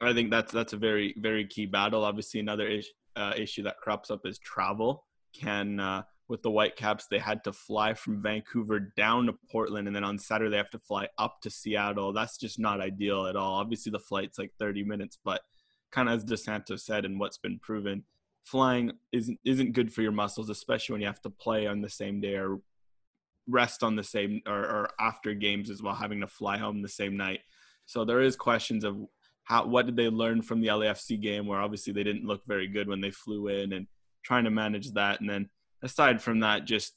[0.00, 2.04] I think that's that's a very very key battle.
[2.04, 5.04] Obviously, another is, uh, issue that crops up is travel.
[5.32, 9.94] Can uh, with the Whitecaps, they had to fly from Vancouver down to Portland, and
[9.94, 12.12] then on Saturday they have to fly up to Seattle.
[12.12, 13.54] That's just not ideal at all.
[13.54, 15.42] Obviously, the flight's like 30 minutes, but
[15.92, 18.04] kind of as DeSanto said, and what's been proven,
[18.44, 21.90] flying isn't isn't good for your muscles, especially when you have to play on the
[21.90, 22.60] same day or
[23.48, 26.88] rest on the same or, or after games as well, having to fly home the
[26.88, 27.40] same night.
[27.86, 28.96] So there is questions of
[29.46, 32.66] how what did they learn from the LAFC game where obviously they didn't look very
[32.66, 33.86] good when they flew in and
[34.24, 35.20] trying to manage that.
[35.20, 35.48] And then
[35.82, 36.94] aside from that, just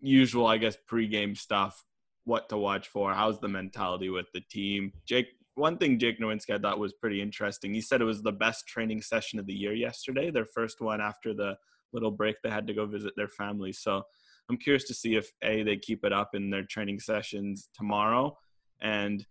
[0.00, 1.84] usual, I guess, pregame stuff,
[2.24, 4.92] what to watch for, how's the mentality with the team.
[5.06, 7.74] Jake, one thing Jake Nerwinski I thought was pretty interesting.
[7.74, 11.02] He said it was the best training session of the year yesterday, their first one
[11.02, 11.56] after the
[11.92, 13.78] little break they had to go visit their families.
[13.78, 14.02] So
[14.48, 18.38] I'm curious to see if a they keep it up in their training sessions tomorrow,
[18.80, 19.26] and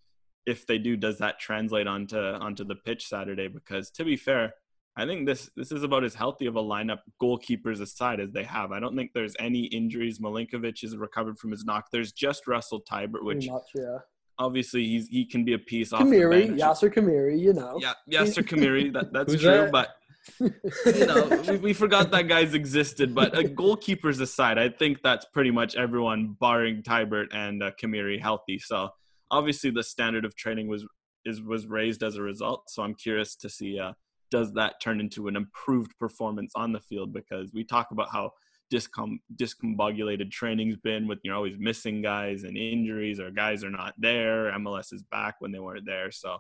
[0.50, 3.48] if they do, does that translate onto onto the pitch Saturday?
[3.48, 4.54] Because to be fair,
[4.96, 8.44] I think this this is about as healthy of a lineup, goalkeepers aside, as they
[8.44, 8.72] have.
[8.72, 10.20] I don't think there's any injuries.
[10.20, 11.88] Milinkovic is recovered from his knock.
[11.92, 14.00] There's just Russell Teibert, which much, yeah.
[14.38, 17.80] obviously he's he can be a piece off Khmiri, Yasser Khmiri, you know.
[17.82, 19.70] Yeah, Yasser Khmiri, that, that's true.
[19.70, 19.72] That?
[19.72, 19.96] But
[20.40, 23.16] you know, we, we, forgot that guys existed.
[23.16, 28.20] But uh, goalkeepers aside, I think that's pretty much everyone, barring Teibert and uh, Khmiri,
[28.20, 28.60] healthy.
[28.60, 28.90] So
[29.32, 30.86] obviously, the standard of training was
[31.26, 32.70] is was raised as a result.
[32.70, 33.94] So I'm curious to see uh,
[34.32, 38.32] does that turn into an improved performance on the field because we talk about how
[38.72, 43.94] discom- discombobulated training's been with you're always missing guys and injuries or guys are not
[43.98, 44.52] there.
[44.54, 46.12] MLS is back when they weren't there.
[46.12, 46.38] So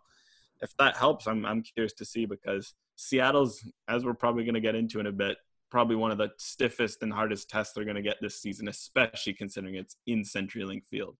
[0.61, 4.59] if that helps, I'm I'm curious to see because Seattle's, as we're probably going to
[4.59, 5.37] get into in a bit,
[5.71, 9.33] probably one of the stiffest and hardest tests they're going to get this season, especially
[9.33, 11.15] considering it's in CenturyLink Field.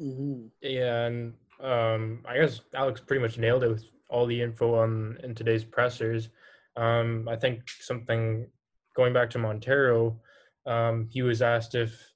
[0.00, 0.46] Mm-hmm.
[0.62, 5.18] Yeah, and um, I guess Alex pretty much nailed it with all the info on
[5.22, 6.28] in today's pressers.
[6.76, 8.46] Um, I think something
[8.96, 10.18] going back to Montero,
[10.66, 12.12] um, he was asked if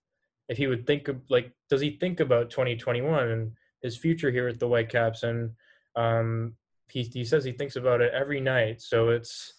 [0.49, 4.49] if he would think of like does he think about 2021 and his future here
[4.49, 5.51] at the Whitecaps and
[5.97, 6.55] um,
[6.91, 8.81] he he says he thinks about it every night.
[8.81, 9.55] So it's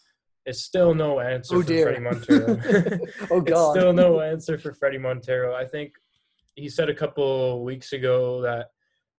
[0.45, 1.87] it's still no answer Oh for dear.
[1.87, 2.99] Fredy Montero.
[3.31, 3.71] oh It's god.
[3.75, 5.53] still no answer for Fredy Montero.
[5.55, 5.93] I think
[6.55, 8.69] he said a couple weeks ago that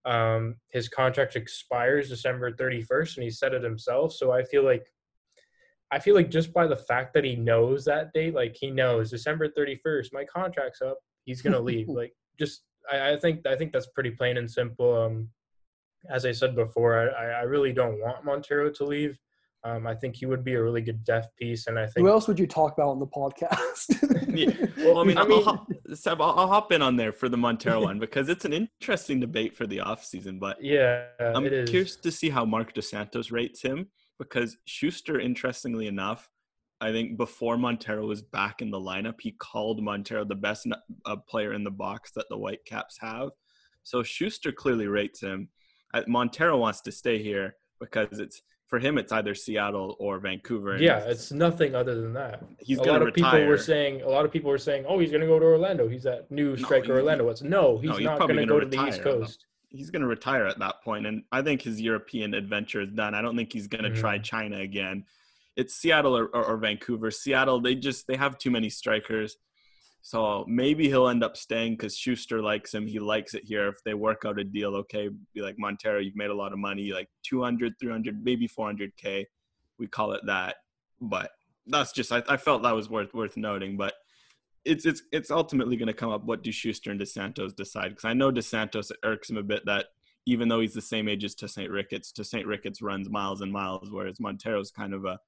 [0.05, 4.13] um, his contract expires December 31st, and he said it himself.
[4.13, 4.85] So I feel like
[5.91, 9.09] I feel like just by the fact that he knows that date, like he knows
[9.11, 10.97] December 31st, my contract's up.
[11.23, 11.87] He's gonna leave.
[12.01, 15.01] like just I, I think I think that's pretty plain and simple.
[15.03, 15.29] Um,
[16.09, 19.17] as I said before, I, I really don't want Montero to leave.
[19.63, 22.09] Um, I think he would be a really good depth piece, and I think Who
[22.09, 24.13] else would you talk about on the podcast?
[24.37, 24.51] Yeah.
[24.77, 27.29] Well, I mean, I I'll, mean- hop, Seb, I'll, I'll hop in on there for
[27.29, 30.39] the Montero one because it's an interesting debate for the offseason.
[30.39, 33.87] But yeah, I'm curious to see how Marc Dos Santos rates him
[34.19, 36.29] because Schuster, interestingly enough,
[36.79, 40.67] I think before Montero was back in the lineup, he called Montero the best
[41.05, 43.29] uh, player in the box that the Whitecaps have.
[43.83, 45.49] So Schuster clearly rates him.
[46.07, 48.97] Montero wants to stay here because it's for him.
[48.97, 50.77] It's either Seattle or Vancouver.
[50.77, 52.43] Yeah, it's nothing other than that.
[52.59, 55.09] he's a lot of people were saying a lot of people were saying, "Oh, he's
[55.11, 55.87] going to go to Orlando.
[55.87, 58.59] He's that new striker he- Orlando was." No, he's no, he's not going to go
[58.59, 59.01] to the East.
[59.01, 59.45] Coast.
[59.69, 63.13] he's going to retire at that point and i think his european adventure is done
[63.13, 64.23] i don't think he's going to try Mhm.
[64.23, 65.03] china again
[65.57, 69.35] it's seattle or, or, or vancouver seattle they just they have too many strikers
[70.01, 73.83] so maybe he'll end up staying because schuster likes him he likes it here if
[73.83, 76.91] they work out a deal okay be like montero you've made a lot of money
[76.91, 79.25] like 200 300 maybe 400k
[79.77, 80.55] we call it that
[81.01, 81.31] but
[81.67, 83.93] that's just i, I felt that was worth worth noting but
[84.65, 87.89] it's it's it's ultimately going to come up what do Schuster and Dos Santos decide
[87.89, 89.85] because I know Dos Santos irks him a bit that
[90.27, 93.89] even though he's the same age as Tosaint Ricketts, Tosaint Ricketts runs miles and miles,
[93.89, 95.19] whereas Montero's kind of a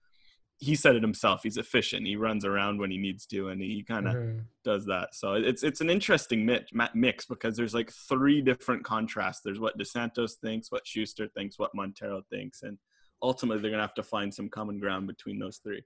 [0.62, 1.41] he said it himself.
[1.43, 2.05] He's efficient.
[2.05, 4.45] He runs around when he needs to, and he kind of Mhm.
[4.64, 5.16] does that.
[5.16, 9.41] So it's it's an interesting mix, mix because there's like three different contrasts.
[9.41, 12.78] There's what Dos Santos thinks, what Schuster thinks, what Montero thinks, and
[13.22, 15.84] ultimately they're gonna have to find some common ground between those three.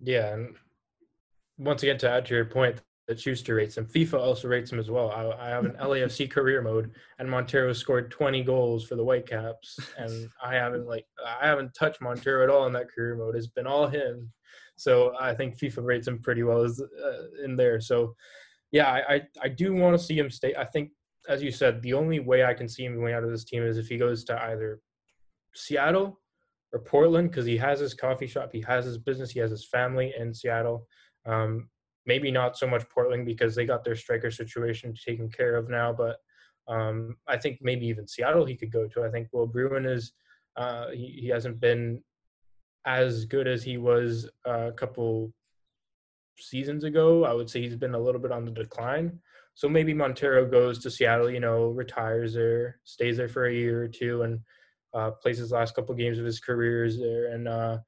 [0.00, 0.56] Yeah, and
[1.58, 4.78] once again to add to your point that Schuster rates him, FIFA also rates him
[4.78, 5.10] as well.
[5.10, 9.78] I, I have an LAFC career mode, and Montero scored 20 goals for the Whitecaps,
[9.96, 13.36] and I haven't like I haven't touched Montero at all in that career mode.
[13.36, 14.32] It's been all him.
[14.76, 17.80] So I think FIFA rates him pretty well as, uh, in there.
[17.80, 18.14] So
[18.72, 20.54] yeah, I, I I do want to see him stay.
[20.54, 20.90] I think,
[21.28, 23.62] as you said, the only way I can see him going out of this team
[23.62, 24.80] is if he goes to either
[25.54, 26.20] Seattle
[26.72, 29.64] or Portland because he has his coffee shop, he has his business, he has his
[29.64, 30.86] family in Seattle.
[31.24, 31.68] Um,
[32.06, 35.92] maybe not so much Portland because they got their striker situation taken care of now,
[35.92, 36.16] but
[36.68, 39.04] um, I think maybe even Seattle he could go to.
[39.04, 40.12] I think Will Bruin is
[40.56, 42.02] uh, he, he hasn't been
[42.84, 45.32] as good as he was uh, a couple
[46.38, 47.24] seasons ago.
[47.24, 49.20] I would say he's been a little bit on the decline.
[49.54, 53.82] So maybe Montero goes to Seattle, you know, retires there, stays there for a year
[53.82, 54.40] or two, and
[54.92, 57.78] uh, plays his last couple games of his careers there, and uh,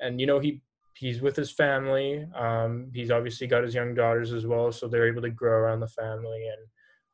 [0.00, 0.62] and you know he
[0.98, 2.26] he's with his family.
[2.34, 5.80] Um, he's obviously got his young daughters as well, so they're able to grow around
[5.80, 6.66] the family, and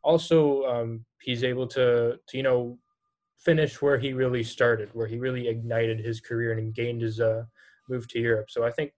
[0.03, 2.79] also um, he's able to to you know
[3.39, 7.45] finish where he really started, where he really ignited his career and gained his uh,
[7.89, 8.51] move to Europe.
[8.51, 8.93] So I think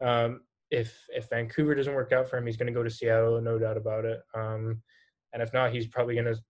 [0.00, 3.40] um, if if Vancouver doesn't work out for him, he's going to go to Seattle,
[3.40, 4.20] no doubt about it.
[4.34, 4.82] Um,
[5.32, 6.40] and if not, he's probably going to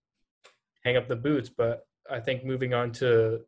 [0.85, 1.49] hang up the boots.
[1.49, 3.41] But I think moving on to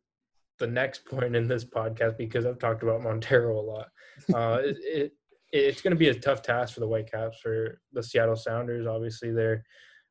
[0.59, 3.87] the next point in this podcast, because I've talked about Montero a lot,
[4.33, 5.11] uh, it, it
[5.51, 8.87] it's going to be a tough task for the Whitecaps for the Seattle Sounders.
[8.87, 9.63] Obviously, they're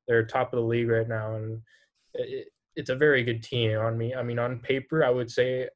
[0.07, 1.61] they're top of the league right now, and
[2.15, 3.79] it, it's a very good team.
[3.79, 5.69] On me, I mean, on paper, I would say,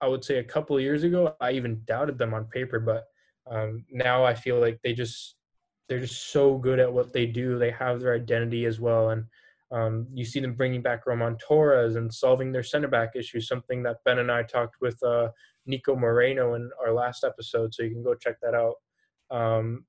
[0.00, 3.04] I would say a couple of years ago, I even doubted them on paper, but
[3.50, 5.36] um, now I feel like they just
[5.88, 7.58] they're just so good at what they do.
[7.58, 9.24] They have their identity as well, and
[9.72, 13.48] um, you see them bringing back Roman Torres and solving their center back issues.
[13.48, 15.28] Something that Ben and I talked with uh,
[15.66, 18.74] Nico Moreno in our last episode, so you can go check that out
[19.30, 19.84] um,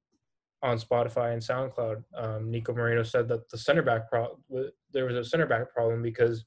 [0.63, 2.03] on Spotify and SoundCloud.
[2.17, 4.39] Um, Nico Moreno said that the center back pro-
[4.91, 6.45] there was a center back problem because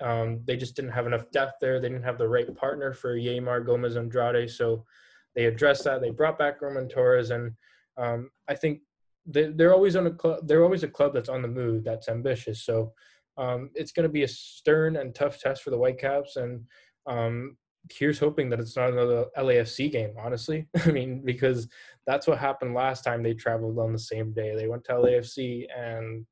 [0.00, 1.80] um, they just didn't have enough depth there.
[1.80, 4.84] They didn't have the right partner for Yeimar Gomez Andrade, so
[5.34, 6.00] they addressed that.
[6.00, 7.52] They brought back Roman Torres, and
[7.96, 8.80] um, I think
[9.26, 10.46] they, they're always on a club.
[10.46, 12.62] They're always a club that's on the move, that's ambitious.
[12.62, 12.92] So
[13.36, 16.64] um, it's going to be a stern and tough test for the Whitecaps, and
[17.06, 17.56] um,
[17.92, 20.14] here's hoping that it's not another LAFC game.
[20.18, 21.68] Honestly, I mean because
[22.06, 24.54] that's what happened last time they traveled on the same day.
[24.54, 26.26] They went to LAFC, and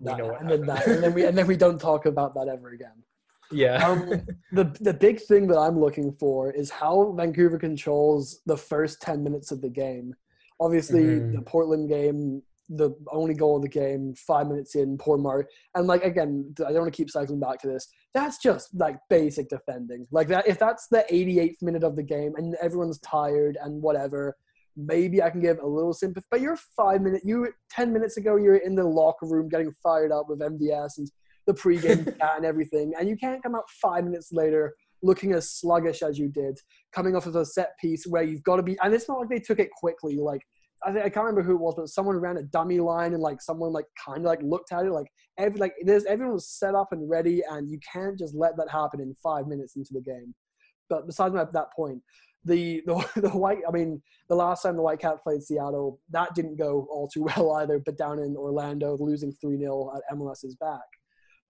[0.00, 0.68] we know what and then happened.
[0.68, 3.02] that, and then we and then we don't talk about that ever again.
[3.50, 3.86] yeah.
[3.86, 4.22] Um,
[4.52, 9.22] the the big thing that I'm looking for is how Vancouver controls the first ten
[9.24, 10.14] minutes of the game.
[10.60, 11.34] Obviously, Mhm.
[11.34, 15.44] the Portland game, the only goal of the game, five minutes in, poor Murray.
[15.74, 17.86] And like again, I don't want to keep cycling back to this.
[18.14, 20.06] That's just like basic defending.
[20.10, 24.36] Like that, if that's the 88th minute of the game and everyone's tired and whatever,
[24.76, 26.26] maybe I can give a little sympathy.
[26.30, 30.10] But you're five minutes, you ten minutes ago, you're in the locker room getting fired
[30.12, 31.10] up with MDS and
[31.46, 34.74] the pregame chat and everything, and you can't come out five minutes later
[35.04, 36.58] looking as sluggish as you did,
[36.92, 38.76] coming off of a set piece where you've got to be.
[38.82, 40.16] And it's not like they took it quickly.
[40.16, 40.40] Like
[40.84, 43.22] I, think, I can't remember who it was, but someone ran a dummy line and
[43.22, 45.06] like someone like kind of like looked at it like
[45.38, 48.70] every like there's everyone was set up and ready, and you can't just let that
[48.70, 50.34] happen in five minutes into the game.
[50.88, 52.02] But besides that point,
[52.44, 56.56] the, the the white I mean the last time the Whitecaps played Seattle that didn't
[56.56, 60.80] go all too well either but down in Orlando losing 3-0 at MLS's back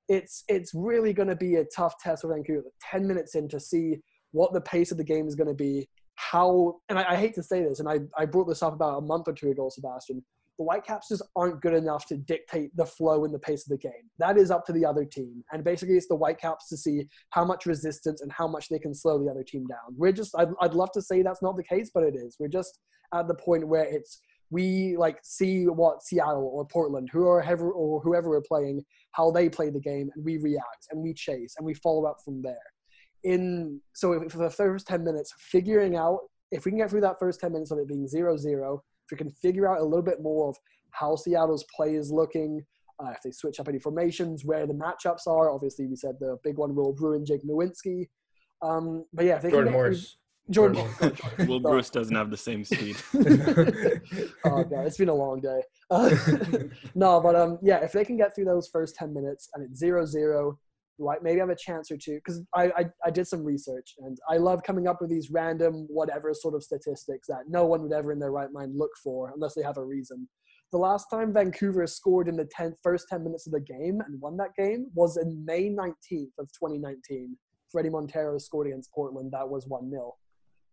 [0.09, 3.61] it's it's really going to be a tough test for Vancouver 10 minutes in to
[3.61, 3.97] see
[4.33, 7.35] what the pace of the game is going to be how and I, I, hate
[7.35, 9.69] to say this and I, I brought this up about a month or two ago
[9.69, 10.23] Sebastian
[10.59, 13.79] the Whitecaps just aren't good enough to dictate the flow and the pace of the
[13.79, 14.11] game.
[14.19, 15.43] That is up to the other team.
[15.53, 18.95] And basically, it's the Whitecaps to see how much resistance and how much they can
[18.95, 19.97] slow the other team down.
[19.97, 22.37] We're just, I'd, I'd love to say that's not the case, but it is.
[22.39, 22.79] We're just
[23.13, 27.73] at the point where it's, we like see what Seattle or Portland, who are whoever
[27.73, 31.55] or whoever we're playing, how they play the game, and we react and we chase
[31.57, 32.57] and we follow up from there.
[33.25, 36.19] In so for the first ten minutes, figuring out
[36.51, 39.11] if we can get through that first ten minutes of it being zero zero, if
[39.13, 40.57] we can figure out a little bit more of
[40.91, 42.63] how Seattle's play is looking,
[43.03, 45.51] uh, if they switch up any formations, where the matchups are.
[45.51, 48.09] Obviously, we said the big one Will Bruin Jake Nerwinski.
[48.63, 50.17] Um, but yeah, Jordan Morris.
[50.51, 51.19] Jordan, Jordan.
[51.23, 51.39] Morris.
[51.49, 52.97] Will Bruce doesn't have the same speed.
[54.45, 55.61] oh god, it's been a long day.
[55.91, 56.15] Uh,
[56.95, 59.79] no, but um, yeah, if they can get through those first ten minutes and it's
[59.79, 60.59] zero zero,
[60.99, 61.23] right?
[61.23, 64.37] Maybe have a chance or two because I, I, I did some research and I
[64.37, 68.13] love coming up with these random whatever sort of statistics that no one would ever
[68.13, 70.29] in their right mind look for unless they have a reason.
[70.73, 74.21] The last time Vancouver scored in the 10, first 10 minutes of the game and
[74.21, 77.37] won that game was in May 19th of 2019.
[77.75, 79.33] Fredy Montero scored against Portland.
[79.33, 80.15] That was 1 0.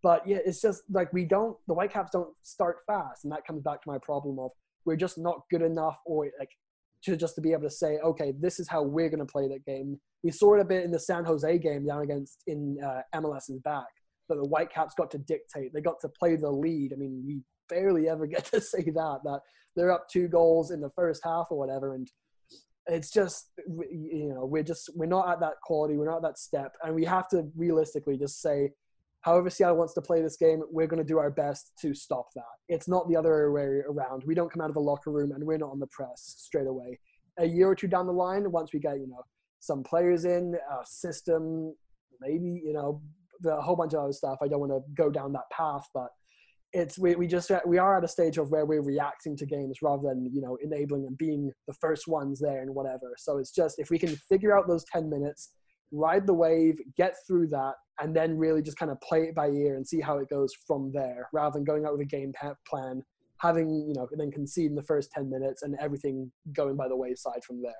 [0.03, 3.23] But yeah, it's just like we don't, the Whitecaps don't start fast.
[3.23, 4.51] And that comes back to my problem of
[4.85, 6.49] we're just not good enough or like
[7.03, 9.47] to just to be able to say, okay, this is how we're going to play
[9.47, 9.99] that game.
[10.23, 13.59] We saw it a bit in the San Jose game down against in uh, MLS's
[13.63, 13.87] back,
[14.29, 15.73] but the Whitecaps got to dictate.
[15.73, 16.93] They got to play the lead.
[16.93, 19.39] I mean, we barely ever get to say that that
[19.75, 22.07] they're up two goals in the first half or whatever, and
[22.87, 25.97] it's just you know we're just we're not at that quality.
[25.97, 28.71] We're not at that step, and we have to realistically just say
[29.21, 32.27] however Seattle wants to play this game, we're going to do our best to stop
[32.35, 32.43] that.
[32.67, 34.23] It's not the other way around.
[34.25, 36.67] We don't come out of the locker room and we're not on the press straight
[36.67, 36.99] away.
[37.39, 39.23] A year or two down the line, once we get, you know,
[39.59, 41.73] some players in, a system,
[42.19, 43.01] maybe, you know,
[43.45, 44.39] a whole bunch of other stuff.
[44.41, 46.09] I don't want to go down that path, but
[46.73, 49.79] it's we, we just we are at a stage of where we're reacting to games
[49.81, 53.51] rather than you know enabling and being the first ones there and whatever so it's
[53.51, 55.49] just if we can figure out those 10 minutes
[55.91, 59.47] ride the wave, get through that, and then really just kind of play it by
[59.47, 62.33] ear and see how it goes from there, rather than going out with a game
[62.67, 63.03] plan,
[63.37, 66.95] having you know, then concede in the first ten minutes and everything going by the
[66.95, 67.73] wayside from there.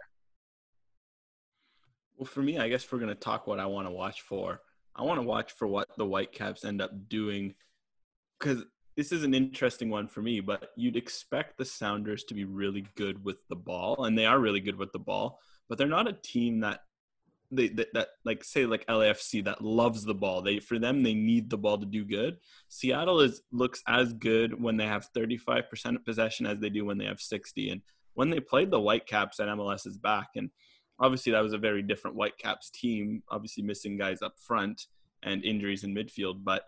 [2.17, 4.61] Well, for me, I guess we're gonna talk what I want to watch for.
[4.95, 7.55] I want to watch for what the Whitecaps end up doing,
[8.39, 8.65] because
[8.97, 10.41] this is an interesting one for me.
[10.41, 14.39] But you'd expect the Sounders to be really good with the ball, and they are
[14.39, 15.39] really good with the ball.
[15.69, 16.81] But they're not a team that
[17.51, 20.41] they that, that like say like LAFC that loves the ball.
[20.41, 22.37] They for them they need the ball to do good.
[22.69, 26.97] Seattle is looks as good when they have 35% of possession as they do when
[26.97, 27.69] they have 60.
[27.69, 27.81] And
[28.13, 30.49] when they played the Whitecaps at MLS's back, and
[30.99, 34.87] obviously that was a very different Whitecaps team, obviously missing guys up front
[35.23, 36.63] and injuries in midfield, but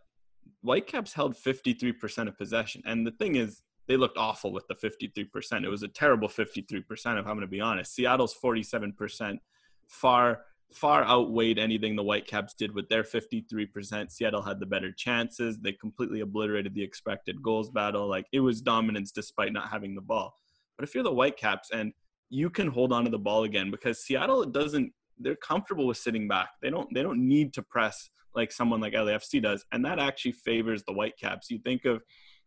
[0.62, 2.82] Whitecaps held 53% of possession.
[2.86, 5.64] And the thing is, they looked awful with the 53%.
[5.64, 7.94] It was a terrible 53%, if I'm going to be honest.
[7.94, 9.40] Seattle's 47%
[9.88, 10.42] far
[10.76, 14.11] far outweighed anything the Whitecaps did with their 53%.
[14.11, 15.59] Seattle had the better chances.
[15.59, 18.07] They completely obliterated the expected goals battle.
[18.07, 20.36] Like it was dominance despite not having the ball.
[20.78, 21.93] But if you're the Whitecaps and
[22.30, 26.28] you can hold on to the ball again because Seattle doesn't they're comfortable with sitting
[26.28, 26.49] back.
[26.61, 29.65] They don't they don't need to press like someone like LAFC does.
[29.71, 31.51] And that actually favors the Whitecaps.
[31.51, 32.01] You think of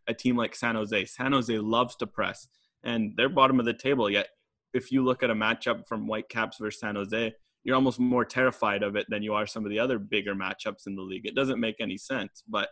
[0.08, 1.04] a team like San Jose.
[1.06, 2.48] San Jose loves to press
[2.82, 4.28] and they're bottom of the table yet
[4.76, 7.34] if you look at a matchup from Whitecaps versus San Jose,
[7.66, 10.86] you're almost more terrified of it than you are some of the other bigger matchups
[10.86, 11.26] in the league.
[11.26, 12.44] It doesn't make any sense.
[12.48, 12.68] But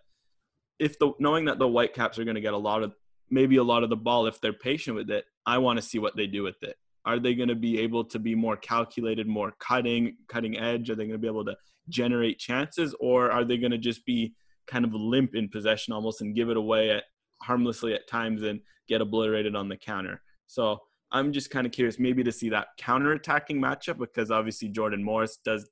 [0.79, 2.95] if the knowing that the Whitecaps are going to get a lot of
[3.29, 5.99] maybe a lot of the ball if they're patient with it, I want to see
[5.99, 6.77] what they do with it.
[7.05, 10.89] Are they going to be able to be more calculated, more cutting, cutting edge?
[10.91, 11.57] Are they going to be able to
[11.89, 14.37] generate chances, or are they going to just be
[14.69, 17.03] kind of limp in possession almost and give it away at
[17.43, 20.23] harmlessly at times and get obliterated on the counter?
[20.47, 20.83] So
[21.13, 25.39] I'm just kind of curious, maybe to see that counter-attacking matchup because obviously Jordan Morris
[25.45, 25.69] does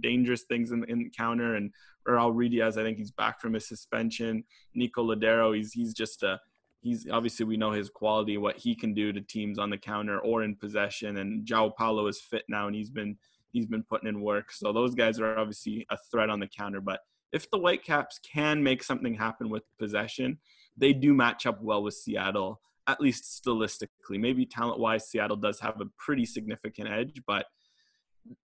[0.00, 1.72] dangerous things in, in counter, and
[2.06, 4.44] Raul Ruidiaz, I think he's back from his suspension.
[4.74, 6.40] Nico Lodeiro, he's he's just a
[6.80, 10.18] he's obviously we know his quality, what he can do to teams on the counter
[10.20, 11.16] or in possession.
[11.16, 13.16] And João Paulo is fit now, and he's been
[13.52, 14.52] he's been putting in work.
[14.52, 16.80] So those guys are obviously a threat on the counter.
[16.80, 17.00] But
[17.32, 20.38] if the Whitecaps can make something happen with possession,
[20.76, 24.20] they do match up well with Seattle at least stylistically.
[24.20, 27.46] Maybe talent wise, Seattle does have a pretty significant edge, but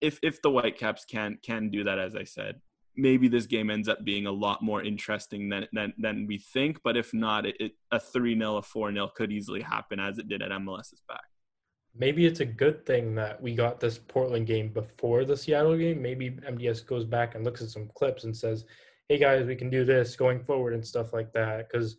[0.02, 2.62] if if the Whitecaps can can do that, as I said,
[2.96, 6.80] maybe this game ends up being a lot more interesting than than, than we think.
[6.84, 10.18] But if not, it, it a three 0 a four 0 could easily happen as
[10.18, 11.24] it did at MLS's back.
[11.96, 16.02] Maybe it's a good thing that we got this Portland game before the Seattle game.
[16.02, 18.66] Maybe MDS goes back and looks at some clips and says,
[19.08, 21.98] "Hey guys, we can do this going forward and stuff like that." Because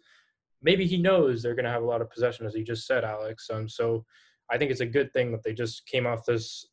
[0.62, 3.04] maybe he knows they're going to have a lot of possession, as you just said,
[3.04, 3.48] Alex.
[3.50, 4.04] Um, so
[4.50, 6.66] I think it's a good thing that they just came off this,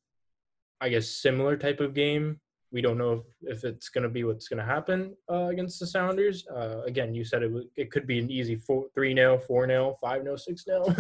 [0.81, 2.39] I guess, similar type of game.
[2.71, 5.79] We don't know if, if it's going to be what's going to happen uh, against
[5.79, 6.45] the Sounders.
[6.53, 9.67] Uh, again, you said it w- it could be an easy 4 3 0, 4
[9.67, 10.85] 0, 5 0, 6 0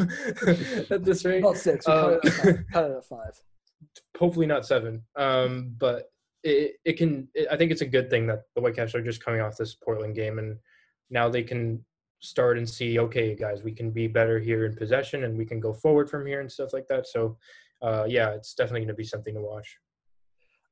[0.89, 1.43] at this rate.
[1.43, 1.85] Not six.
[1.85, 3.31] We Um, cut, it five, cut it at five.
[4.17, 5.03] hopefully not seven.
[5.17, 6.05] Um, but
[6.43, 7.27] it, it can.
[7.33, 9.75] It, I think it's a good thing that the Whitecaps are just coming off this
[9.75, 10.57] Portland game, and
[11.09, 11.83] now they can
[12.19, 12.99] start and see.
[12.99, 16.25] Okay, guys, we can be better here in possession, and we can go forward from
[16.25, 17.07] here and stuff like that.
[17.07, 17.37] So,
[17.81, 19.77] uh, yeah, it's definitely going to be something to watch.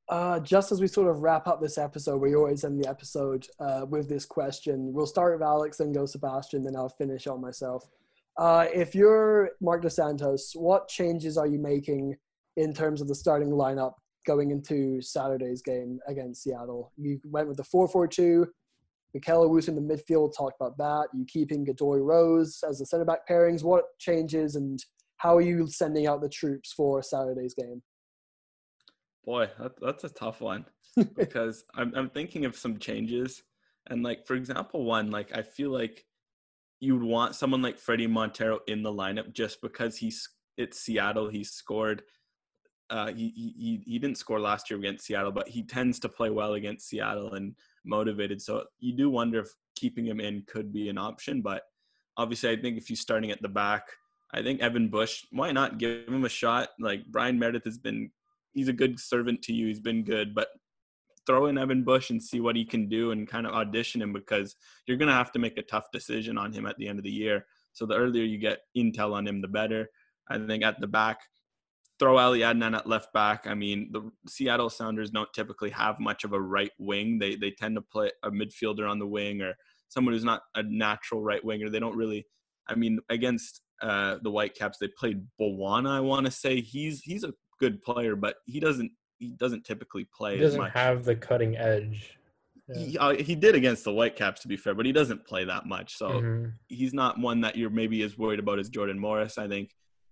[0.07, 3.47] Uh, just as we sort of wrap up this episode, we always end the episode
[3.59, 4.93] uh, with this question.
[4.93, 7.87] We'll start with Alex, then go Sebastian, then I'll finish on myself.
[8.37, 12.15] Uh, if you're Marc Dos Santos, what changes are you making
[12.57, 13.93] in terms of the starting lineup
[14.27, 16.91] going into Saturday's game against Seattle?
[16.97, 18.47] You went with the 4 4 2.
[19.15, 21.07] Bikel Owusu in the midfield talked about that.
[21.13, 23.63] You keeping Godoy Rose as the centre back pairings.
[23.63, 24.79] What changes and
[25.17, 27.81] how are you sending out the troops for Saturday's game?
[29.23, 30.65] Boy, that, that's a tough one
[31.15, 33.41] because I'm I'm thinking of some changes,
[33.87, 36.05] and like for example, one like I feel like
[36.79, 41.29] you would want someone like Fredy Montero in the lineup just because he's it's Seattle.
[41.29, 42.03] He scored.
[42.89, 46.29] Uh, he, he he didn't score last year against Seattle, but he tends to play
[46.29, 48.41] well against Seattle and motivated.
[48.41, 51.41] So you do wonder if keeping him in could be an option.
[51.41, 51.63] But
[52.17, 53.83] obviously, I think if you're starting at the back,
[54.33, 56.69] I think Evan Bush, why not give him a shot?
[56.79, 58.11] Like Bryan Meredith has been,
[58.51, 59.67] he's a good servant to you.
[59.67, 60.49] He's been good, but
[61.25, 64.13] throw in Evan Bush and see what he can do and kind of audition him
[64.13, 64.55] because
[64.85, 67.03] you're going to have to make a tough decision on him at the end of
[67.03, 67.45] the year.
[67.73, 69.89] So the earlier you get intel on him, the better.
[70.27, 71.19] I think at the back,
[71.99, 73.47] throw Ali Adnan at left back.
[73.47, 77.19] I mean, the Seattle Sounders don't typically have much of a right wing.
[77.19, 79.55] They they tend to play a midfielder on the wing or
[79.89, 81.69] someone who's not a natural right winger.
[81.69, 82.25] They don't really.
[82.67, 85.89] I mean, against uh, the Whitecaps, they played Bwana.
[85.91, 90.07] I want to say he's he's a good player, but he doesn't he doesn't typically
[90.15, 92.17] play He doesn't have the cutting edge.
[92.67, 92.77] Yeah.
[92.77, 95.67] He, uh, he did against the Whitecaps, to be fair, but he doesn't play that
[95.67, 95.95] much.
[95.97, 96.53] So Mhm.
[96.67, 99.37] he's not one that you're maybe as worried about as Jordan Morris.
[99.37, 99.69] I think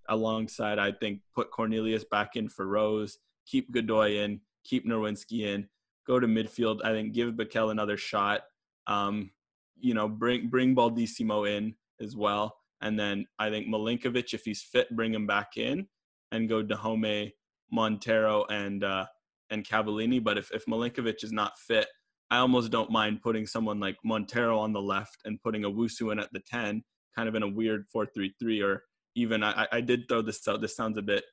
[0.07, 5.67] alongside, I think put Cornelius back in for Rose, keep Godoy in, keep Nerwinski in,
[6.07, 6.79] go to midfield.
[6.83, 8.41] I think give Bikel another shot.
[8.87, 9.31] Um,
[9.79, 14.61] you know, bring bring Baldisimo in as well, and then I think Milinkovic, if he's
[14.61, 15.87] fit, bring him back in,
[16.31, 17.33] and go Dajome,
[17.71, 19.05] Montero, and uh,
[19.49, 20.23] and Cavallini.
[20.23, 21.87] But if if Milinkovic is not fit,
[22.33, 26.17] I almost don't mind putting someone like Montero on the left and putting Owusu in
[26.17, 26.83] at the 10,
[27.15, 28.61] kind of in a weird 4 3 3.
[28.61, 28.83] Or
[29.15, 30.61] even, I, I did throw this out.
[30.61, 31.23] This sounds a bit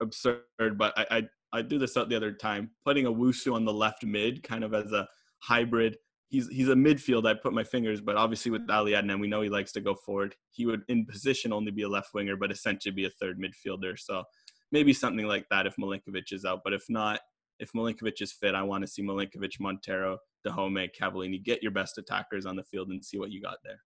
[0.00, 0.42] absurd,
[0.76, 1.22] but I, I,
[1.52, 2.70] I do this out the other time.
[2.84, 5.08] Putting Owusu on the left mid, kind of as a
[5.40, 5.96] hybrid.
[6.28, 7.28] He's, he's a midfield.
[7.28, 8.72] I put my fingers, but obviously with mm-hmm.
[8.72, 10.34] Ali Adnan, we know he likes to go forward.
[10.50, 13.98] He would, in position, only be a left winger, but essentially be a third midfielder.
[13.98, 14.24] So
[14.72, 16.62] maybe something like that if Milinkovic is out.
[16.64, 17.20] But if not,
[17.60, 21.42] if Milinkovic is fit, I want to see Milinkovic, Montero, Dajome, Cavallini.
[21.42, 23.80] Get your best attackers on the field and see what you got there.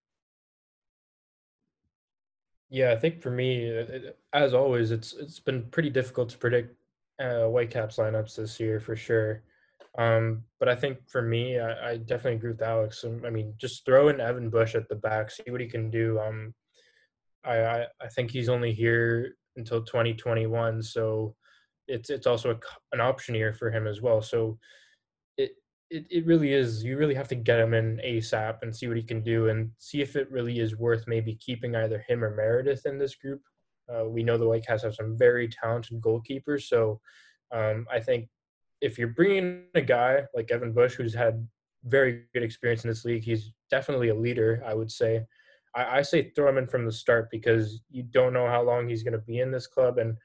[2.71, 6.39] Yeah, I think for me, it- it- as always, it's it's been pretty difficult to
[6.39, 6.77] predict
[7.19, 9.43] uh, Whitecaps lineups this year for sure.
[9.97, 13.05] Um, but I think for me, I, I definitely agree with Alex.
[13.25, 16.21] I mean, just throw in Evan Bush at the back, see what he can do.
[16.21, 16.55] Um,
[17.45, 21.35] I, I I think he's only here until 2021, so
[21.89, 22.61] it's it's also a
[22.93, 24.21] an option year for him as well.
[24.23, 24.59] So
[25.91, 26.84] it, it really is.
[26.84, 29.70] You really have to get him in ASAP and see what he can do, and
[29.78, 33.43] see if it really is worth maybe keeping either him or Meredith in this group.
[33.93, 37.01] Uh, we know the White Whitecaps have some very talented goalkeepers, so
[37.53, 38.28] um, I think
[38.80, 41.47] if you're bringing a guy like Evan Bush, who's had
[41.84, 44.62] very good experience in this league, he's definitely a leader.
[44.66, 45.24] I would say.
[45.74, 48.89] I, I say throw him in from the start because you don't know how long
[48.89, 50.16] he's going to be in this club, and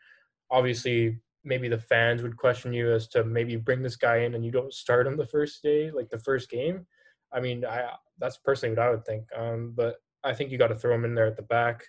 [0.51, 4.46] obviously maybe the fans would question you as to maybe bring this guy in and
[4.46, 6.86] you don't start him the first day, like the first game.
[7.32, 7.89] I mean, I
[8.20, 9.26] that's personally what I would think.
[9.36, 11.86] Um, but I think you got to throw him in there at the back.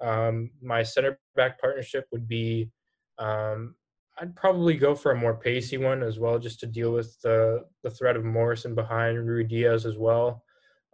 [0.00, 2.70] Um, my center back partnership would be
[3.18, 3.74] um,
[4.20, 7.64] I'd probably go for a more pacey one as well, just to deal with the
[7.82, 10.44] the threat of Morrison behind Ruidiaz as well.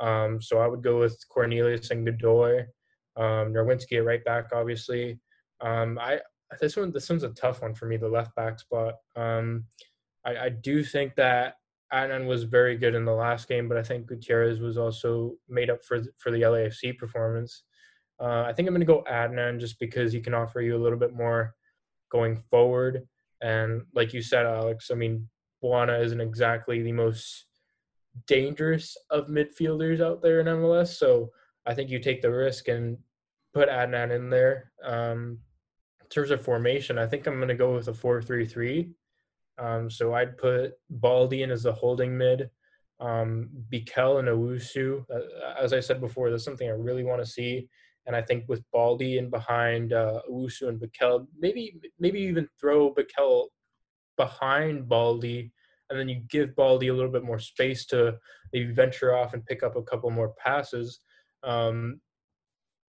[0.00, 2.66] Um, so I would go with Cornelius and Godoy,
[3.16, 5.20] um, Nerwinski at right back, obviously.
[5.60, 6.20] Um, I
[6.60, 8.94] this one this one's a tough one for me, the left back spot.
[9.16, 9.64] Um,
[10.24, 11.56] I, I do think that
[11.92, 15.70] Adnan was very good in the last game, but I think Gutierrez was also made
[15.70, 17.62] up for for the LAFC performance.
[18.20, 20.82] Uh, I think I'm going to go Adnan just because he can offer you a
[20.82, 21.54] little bit more
[22.10, 23.06] going forward.
[23.42, 25.28] And like you said, Alex, I mean,
[25.62, 27.46] Bwana isn't exactly the most
[28.26, 30.96] dangerous of midfielders out there in MLS.
[30.96, 31.30] So
[31.66, 32.98] I think you take the risk and
[33.52, 34.72] put Adnan in there.
[34.82, 35.38] Um,
[36.14, 38.90] terms of formation, I think I'm going to go with a 4 3 3.
[39.58, 42.50] Um, so I'd put Baldy in as the holding mid,
[43.00, 45.04] um, Bikel and Owusu.
[45.10, 47.68] Uh, as I said before, that's something I really want to see.
[48.06, 52.94] And I think with Baldy in behind uh, Owusu and Bikel, maybe maybe even throw
[52.94, 53.46] Bikel
[54.16, 55.52] behind Baldy,
[55.88, 58.18] and then you give Baldy a little bit more space to
[58.52, 61.00] maybe venture off and pick up a couple more passes.
[61.42, 62.00] Um,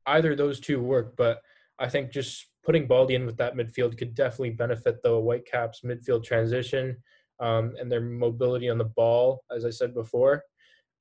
[0.05, 1.41] either those two work, but
[1.79, 6.23] I think just putting Baldy in with that midfield could definitely benefit the Whitecaps midfield
[6.23, 6.97] transition
[7.39, 10.43] um, and their mobility on the ball, as I said before.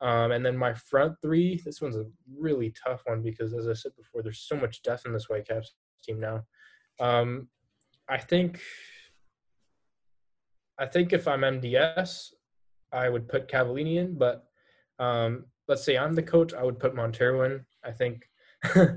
[0.01, 2.05] Um, and then my front three, this one's a
[2.37, 5.75] really tough one because, as I said before, there's so much depth in this Whitecaps
[6.03, 6.43] team now.
[7.01, 7.49] Um,
[8.09, 8.61] I think,
[10.79, 12.33] I think if I'm MDS,
[12.93, 14.45] I would put Cavallini in, but
[14.99, 17.65] um, let's say I'm the coach, I would put Montero in.
[17.85, 18.29] I think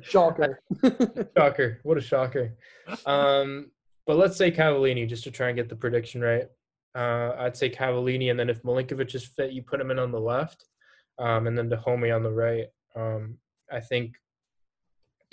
[0.01, 0.61] shocker.
[1.37, 1.79] shocker.
[1.83, 2.55] What a shocker.
[3.05, 3.71] Um,
[4.05, 6.47] but let's say Cavallini just to try and get the prediction right.
[6.95, 10.11] Uh, I'd say Cavallini, and then if Milinkovic is fit, you put him in on
[10.11, 10.65] the left,
[11.19, 12.65] um, and then Dajome on the right.
[12.95, 13.37] Um,
[13.71, 14.15] I think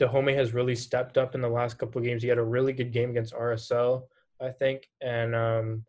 [0.01, 2.22] Dajome has really stepped up in the last couple of games.
[2.22, 4.03] He had a really good game against RSL,
[4.43, 5.85] I think, and um,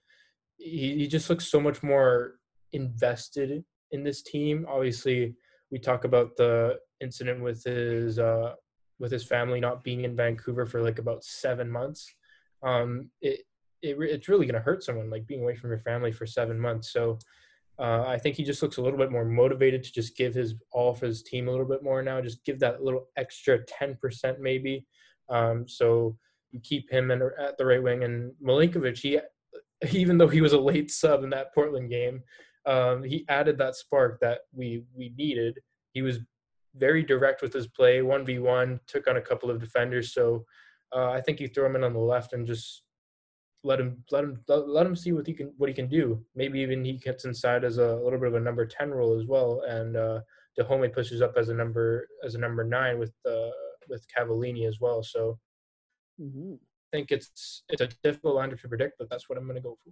[0.58, 2.36] he, he just looks so much more
[2.72, 4.66] invested in this team.
[4.70, 5.36] Obviously,
[5.72, 8.54] we talk about the incident with his uh,
[9.00, 12.14] with his family not being in Vancouver for like about seven months.
[12.64, 13.42] Um, it,
[13.82, 16.92] it it's really gonna hurt someone like being away from your family for seven months.
[16.92, 17.20] So
[17.78, 20.56] uh, I think he just looks a little bit more motivated to just give his
[20.72, 22.22] all for his team a little bit more now.
[22.22, 24.86] Just give that little extra ten percent maybe.
[25.30, 26.18] Um, so
[26.52, 28.98] you keep him in, at the right wing and Milinkovic.
[28.98, 29.20] He
[29.92, 32.24] even though he was a late sub in that Portland game,
[32.66, 35.60] um, he added that spark that we we needed.
[35.94, 36.20] He was
[36.76, 40.14] very direct with his play, one v one, took on a couple of defenders.
[40.14, 40.46] So
[40.96, 42.84] uh, I think you throw him in on the left and just
[43.64, 46.24] let him let him let him see what he can what he can do.
[46.36, 49.20] Maybe even he gets inside as a, a little bit of a number ten role
[49.20, 50.20] as well, and uh,
[50.60, 53.50] Dajome pushes up as a number as a number nine with uh,
[53.90, 55.02] with Cavallini as well.
[55.04, 55.40] So
[56.22, 56.54] mm-hmm.
[56.54, 59.62] I think it's it's a difficult line to predict, but that's what I'm going to
[59.62, 59.92] go for.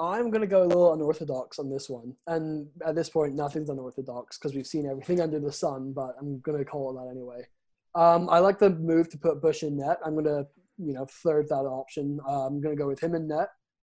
[0.00, 2.14] I'm going to go a little unorthodox on this one.
[2.26, 6.40] And at this point, nothing's unorthodox because we've seen everything under the sun, but I'm
[6.40, 7.46] going to call it that anyway.
[7.94, 9.98] Um, I like the move to put Bush in net.
[10.04, 10.46] I'm going to,
[10.78, 12.18] you know, third that option.
[12.26, 13.48] Uh, I'm going to go with him in net.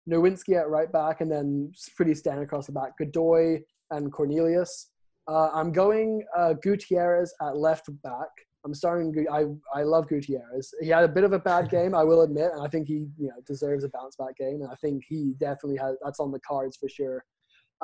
[0.10, 2.98] Nerwinski at right back, and then pretty standard across the back.
[2.98, 3.60] Godoy
[3.92, 4.90] and Cornelius.
[5.28, 8.30] Uh, I'm going uh, Gutierrez at left back.
[8.66, 9.26] I'm starting.
[9.32, 10.74] I I love Gutierrez.
[10.82, 13.08] He had a bit of a bad game, I will admit, and I think he
[13.18, 14.62] you know deserves a bounce back game.
[14.62, 15.96] And I think he definitely has.
[16.04, 17.24] That's on the cards for sure.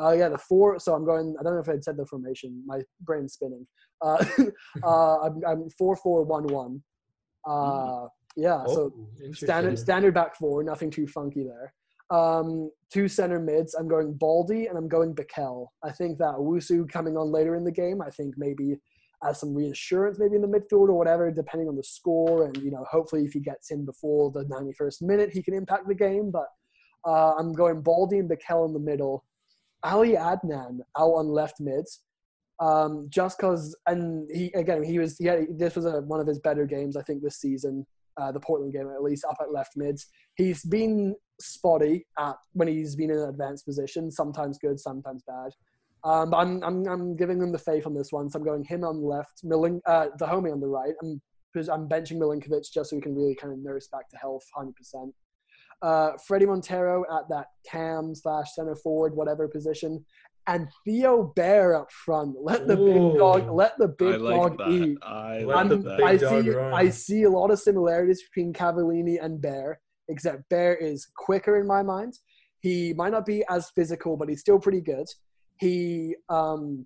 [0.01, 0.79] Uh, yeah, the four.
[0.79, 1.35] So I'm going.
[1.39, 2.61] I don't know if I said the formation.
[2.65, 3.65] My brain's spinning.
[4.01, 4.23] Uh,
[4.83, 6.83] uh, I'm, I'm four four one one.
[7.47, 8.63] Uh, yeah.
[8.67, 10.63] Oh, so standard standard back four.
[10.63, 11.73] Nothing too funky there.
[12.09, 13.73] Um, two center mids.
[13.73, 15.67] I'm going Baldy and I'm going Bikel.
[15.83, 18.01] I think that Wusu coming on later in the game.
[18.01, 18.77] I think maybe
[19.23, 22.45] as some reassurance maybe in the midfield or whatever, depending on the score.
[22.45, 25.87] And, you know, hopefully if he gets in before the 91st minute, he can impact
[25.87, 26.31] the game.
[26.31, 26.47] But
[27.05, 29.25] uh, I'm going Baldy and Bikel in the middle.
[29.83, 32.01] Ali Adnan out on left mids.
[32.59, 36.39] Um, just because, and he again, he was, yeah, this was a, one of his
[36.39, 37.85] better games, I think, this season.
[38.19, 40.07] Uh, the Portland game, at least, up at left mids.
[40.35, 45.51] He's been spotty at when he's been in an advanced position, sometimes good, sometimes bad.
[46.07, 48.29] Um, but I'm, I'm, I'm giving them the faith on this one.
[48.29, 50.93] So I'm going him on the left, Milin, uh, Dajome on the right.
[51.03, 51.21] I'm,
[51.55, 54.71] I'm benching Milinkovic just so we can really kind of nurse back to health 100%.
[55.81, 60.03] Uh, Fredy Montero at that cam slash center forward, whatever position.
[60.47, 62.35] and Theo Bair up front.
[62.41, 64.69] Let the big dog let the big I like dog that.
[64.69, 64.97] eat.
[65.03, 65.97] I like the that.
[65.97, 66.73] big I see run.
[66.73, 71.67] I see a lot of similarities between Cavallini and Bair, except Bair is quicker in
[71.67, 72.13] my mind.
[72.61, 75.05] He might not be as physical, but he's still pretty good.
[75.59, 76.85] He um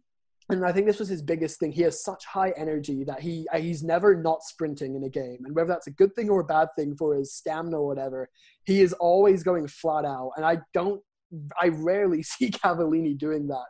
[0.51, 1.72] and I think this was his biggest thing.
[1.72, 5.39] He has such high energy that he uh, he's never not sprinting in a game,
[5.45, 8.30] and whether that's a good thing or a bad thing for his stamina or whatever,
[8.65, 10.32] he is always going flat out.
[10.36, 11.01] And I don't,
[11.59, 13.65] I rarely see Cavallini doing that.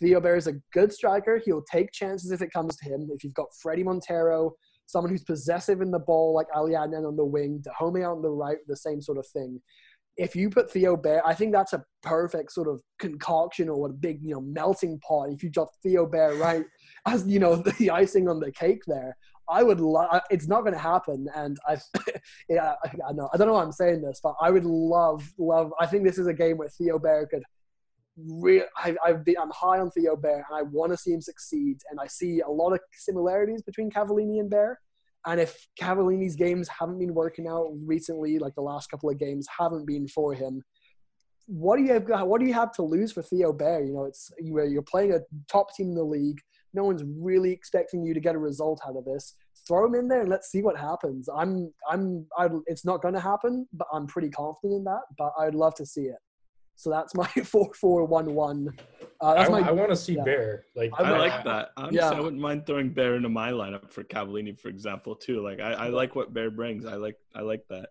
[0.00, 1.40] Theo Bair is a good striker.
[1.44, 3.08] He'll take chances if it comes to him.
[3.12, 4.54] If you've got Fredy Montero,
[4.86, 8.22] someone who's possessive in the ball like Ali Adnan on the wing, Dajome out on
[8.22, 9.60] the right, the same sort of thing.
[10.16, 13.92] If you put Theo Bair, I think that's a perfect sort of concoction or a
[13.92, 15.30] big, you know, melting pot.
[15.30, 16.64] If you drop Theo Bair right
[17.06, 19.16] as you know the icing on the cake there,
[19.48, 20.22] I would love.
[20.30, 21.76] It's not going to happen, and I,
[22.48, 25.72] yeah, I, know I don't know why I'm saying this, but I would love, love.
[25.78, 27.42] I think this is a game where Theo Bair could.
[28.16, 31.20] Real, I, I've been, I'm high on Theo Bair, and I want to see him
[31.20, 31.78] succeed.
[31.90, 34.80] And I see a lot of similarities between Cavallini and Bair.
[35.26, 39.46] And if Cavallini's games haven't been working out recently, like the last couple of games
[39.58, 40.62] haven't been for him,
[41.46, 42.26] what do you have?
[42.26, 43.84] What do you have to lose for Theo Bair?
[43.84, 45.20] You know, it's you uh, you're playing a
[45.50, 46.40] top team in the league.
[46.72, 49.34] No one's really expecting you to get a result out of this.
[49.66, 51.28] Throw him in there and let's see what happens.
[51.34, 55.02] I'm, I'm, I, it's not going to happen, but I'm pretty confident in that.
[55.16, 56.16] But I'd love to see it.
[56.76, 58.76] So that's my four four one one.
[59.20, 59.70] Uh, that's I, my.
[59.72, 60.24] want to see yeah.
[60.24, 60.64] Bair.
[60.74, 61.70] Like I I like that.
[61.76, 62.10] Honestly, Yeah.
[62.10, 65.42] I wouldn't mind throwing Bair into my lineup for Cavallini, for example, too.
[65.42, 66.84] Like I, I like what Bair brings.
[66.84, 67.90] I like I like that.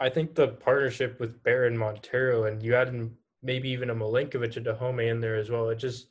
[0.00, 3.12] I think the partnership with Bair and Montero, and you add in
[3.42, 5.68] maybe even a Milinkovic and Dajome in there as well.
[5.68, 6.08] It just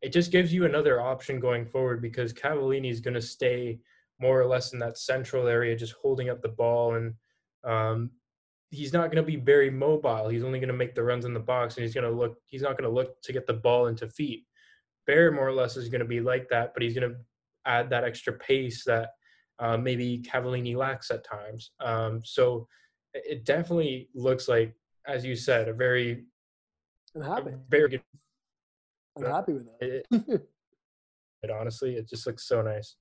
[0.00, 3.78] it just gives you another option going forward because Cavallini is going to stay
[4.20, 7.14] more or less in that central area, just holding up the ball, and
[7.64, 8.10] um,
[8.70, 10.28] he's not going to be very mobile.
[10.28, 12.36] He's only going to make the runs in the box, and he's going to look.
[12.46, 14.44] He's not going to look to get the ball into feet.
[15.06, 17.16] Bair more or less is going to be like that, but he's going to
[17.64, 19.10] add that extra pace that
[19.58, 21.72] uh, maybe Cavallini lacks at times.
[21.80, 22.68] Um, so
[23.14, 24.74] it it definitely looks like,
[25.06, 26.24] as you said, a very,
[27.14, 27.50] I'm happy.
[27.68, 28.02] very good.
[29.16, 30.06] I'm happy with it.
[30.10, 30.26] It,
[31.42, 32.96] it honestly, it just looks so nice.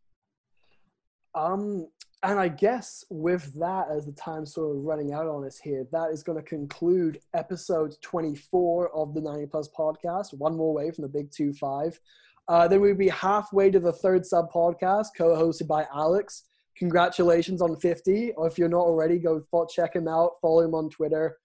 [1.37, 1.87] Um,
[2.23, 5.85] and I guess with that, as the time sort of running out on us here,
[5.91, 10.33] that is going to conclude episode 24 of the 90 Plus podcast.
[10.33, 11.99] One more way from the big 2 5.
[12.47, 16.45] Uh, then we'll be halfway to the third sub podcast, co hosted by Alex.
[16.75, 18.31] Congratulations on 50.
[18.31, 21.37] Or if you're not already, go check him out, follow him on Twitter.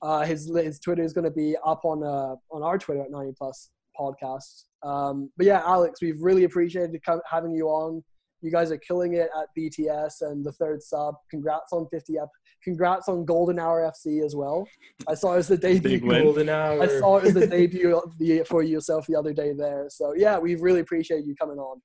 [0.00, 3.10] Uh, his, his Twitter is going to be up on, uh, on our Twitter at
[3.10, 4.64] 90 Plus podcast.
[4.82, 6.98] Um, but yeah, Alex, we've really appreciated
[7.30, 8.02] having you on.
[8.44, 11.14] You guys are killing it at BTS and the third sub.
[11.30, 12.30] Congrats on 50 up.
[12.62, 14.68] Congrats on Golden Hour FC as well.
[15.08, 15.98] I saw it as the debut.
[15.98, 16.22] Big.
[16.22, 16.82] Golden hour.
[16.82, 19.86] I saw it as the debut of the, for yourself the other day there.
[19.88, 21.80] So yeah, we really appreciate you coming on.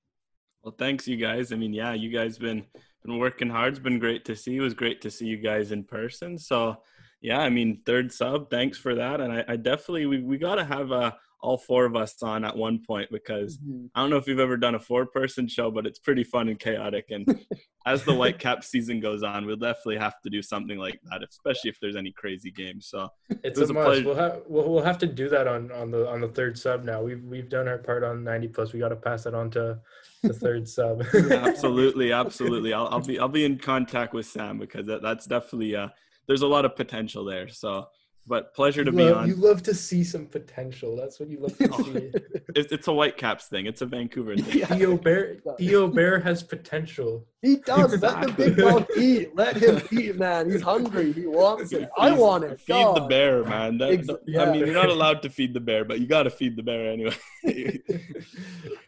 [0.61, 1.53] Well, thanks you guys.
[1.53, 2.65] I mean, yeah, you guys been
[3.05, 3.73] been working hard.
[3.73, 4.57] It's been great to see.
[4.57, 6.37] It was great to see you guys in person.
[6.37, 6.83] So,
[7.21, 8.49] yeah, I mean, third sub.
[8.49, 9.21] Thanks for that.
[9.21, 12.43] And I, I definitely we we got to have uh, all four of us on
[12.43, 13.89] at one point because Mhm.
[13.95, 16.49] I don't know if you've ever done a four person show, but it's pretty fun
[16.49, 17.05] and chaotic.
[17.11, 17.25] And
[17.85, 21.69] as the Whitecap season goes on, we'll definitely have to do something like that, especially
[21.69, 22.87] if there's any crazy games.
[22.87, 23.09] So
[23.43, 23.85] It's It a a must.
[23.85, 24.05] pleasure.
[24.05, 26.83] We'll have we'll, we'll have to do that on on the on the third sub
[26.83, 27.01] now.
[27.01, 28.73] We've we've done our part on 90 plus.
[28.73, 29.79] We got to pass that on to
[30.23, 31.03] the third sub.
[31.31, 32.73] absolutely, absolutely.
[32.73, 35.87] I'll, I'll be I'll be in contact with Sam because that, that's definitely uh
[36.27, 37.47] there's a lot of potential there.
[37.47, 37.87] So,
[38.29, 39.27] but pleasure to you, be love, on.
[39.27, 40.95] you love to see some potential.
[40.95, 41.83] That's what you love to Oh.
[41.83, 42.11] see.
[42.55, 43.67] It's, it's a Whitecaps thing.
[43.67, 44.65] It's a Vancouver thing.
[44.65, 47.25] Theo Bair Theo Bair has potential.
[47.43, 48.01] He does.
[48.01, 48.63] Let the big Exactly.
[48.63, 49.35] dog eat.
[49.35, 50.49] Let him eat, man.
[50.49, 51.11] He's hungry.
[51.13, 51.89] He wants it.
[51.97, 52.59] I want it.
[52.59, 53.77] Feed the bear, man.
[53.77, 54.45] That, Ex- I yeah.
[54.51, 56.91] mean, you're not allowed to feed the bear, but you got to feed the bear
[56.91, 57.15] anyway.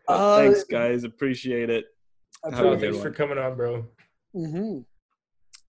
[0.08, 1.04] Uh, thanks, guys.
[1.04, 1.86] Appreciate it.
[2.44, 3.04] I Have a good thanks one.
[3.06, 3.86] for coming on, bro.
[4.34, 4.80] hmm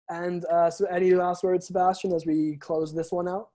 [0.08, 3.50] And uh, so, any last words, Sebastian, as we close this one out?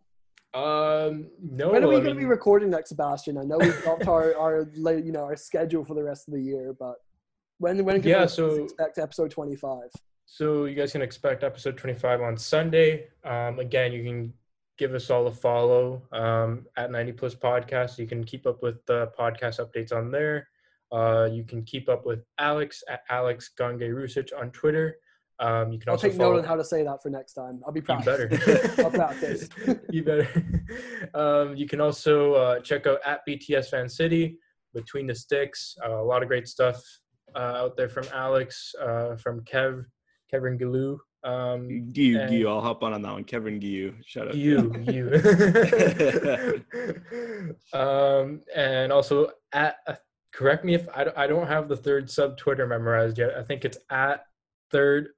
[0.58, 3.38] Um, no, when are we I going to be recording next, Sebastian?
[3.38, 6.42] I know we've got our, our you know our schedule for the rest of the
[6.42, 6.96] year, but
[7.60, 9.90] when when can Yeah, we so- expect episode twenty five?
[10.30, 13.08] So you guys can expect episode 25 on Sunday.
[13.24, 14.34] Um, again, you can
[14.78, 17.98] give us all a follow um, at 90 Plus Podcast.
[17.98, 20.50] You can keep up with the podcast updates on there.
[20.92, 24.98] Uh, you can keep up with Alex at Alex Gange Rusic on Twitter.
[25.40, 26.34] Um, you can I'll also take follow.
[26.34, 27.62] note on how to say that for next time.
[27.66, 28.04] I'll be you proud.
[28.06, 28.28] better.
[28.80, 29.48] I'll practice.
[29.92, 30.28] you better.
[31.14, 34.38] Um, you can also uh, check out at BTS Fan City,
[34.74, 35.76] Between the Sticks.
[35.86, 36.82] Uh, a lot of great stuff
[37.36, 39.86] uh, out there from Alex, uh, from Kev,
[40.32, 40.98] Kevin Galoo.
[41.24, 43.24] Um, Giu, and- Giu, I'll hop on on that one.
[43.24, 44.34] Kevin Giu, shout out.
[44.34, 44.72] to you,
[47.74, 47.80] you.
[47.80, 49.96] um, and also at uh,
[50.34, 53.36] correct me if I, don't- I don't have the third sub Twitter memorized yet.
[53.38, 54.26] I think it's at
[54.72, 55.12] third s-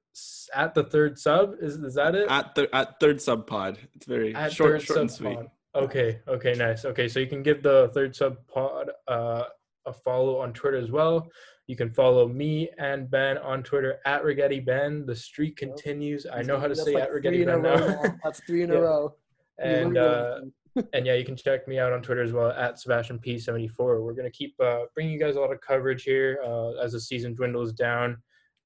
[0.54, 1.54] at the third sub.
[1.60, 2.28] Is is that it?
[2.30, 3.78] at the at third sub pod.
[3.94, 5.36] It's very At short, third short and sub sweet.
[5.36, 5.50] pod.
[5.74, 6.84] Okay, okay, nice.
[6.84, 9.44] Okay, so you can give the third sub pod uh,
[9.86, 11.28] a follow on Twitter as well.
[11.68, 15.06] You can follow me and Ben on Twitter at Rigetti Ben.
[15.06, 15.70] The streak Yep.
[15.70, 16.26] continues.
[16.26, 18.02] I know how to That's say like at three Rigetti in a Ben row now.
[18.02, 18.14] now.
[18.24, 18.78] That's three in Yeah.
[18.78, 19.14] a row.
[19.60, 20.40] You and really uh,
[20.74, 20.84] will.
[20.92, 23.70] and yeah, you can check me out on Twitter as well at Sebastian P74.
[23.78, 27.00] We're gonna keep uh, bringing you guys a lot of coverage here uh, as the
[27.00, 28.16] season dwindles down.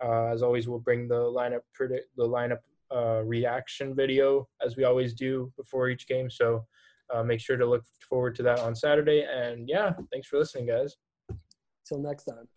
[0.04, 2.60] Uh, as always, we'll bring the lineup the lineup
[2.94, 6.30] uh, reaction video as we always do before each game.
[6.30, 6.64] So
[7.12, 9.24] uh, make sure to look forward to that on Saturday.
[9.24, 10.96] And yeah, thanks for listening, guys.
[11.86, 12.48] Till next time.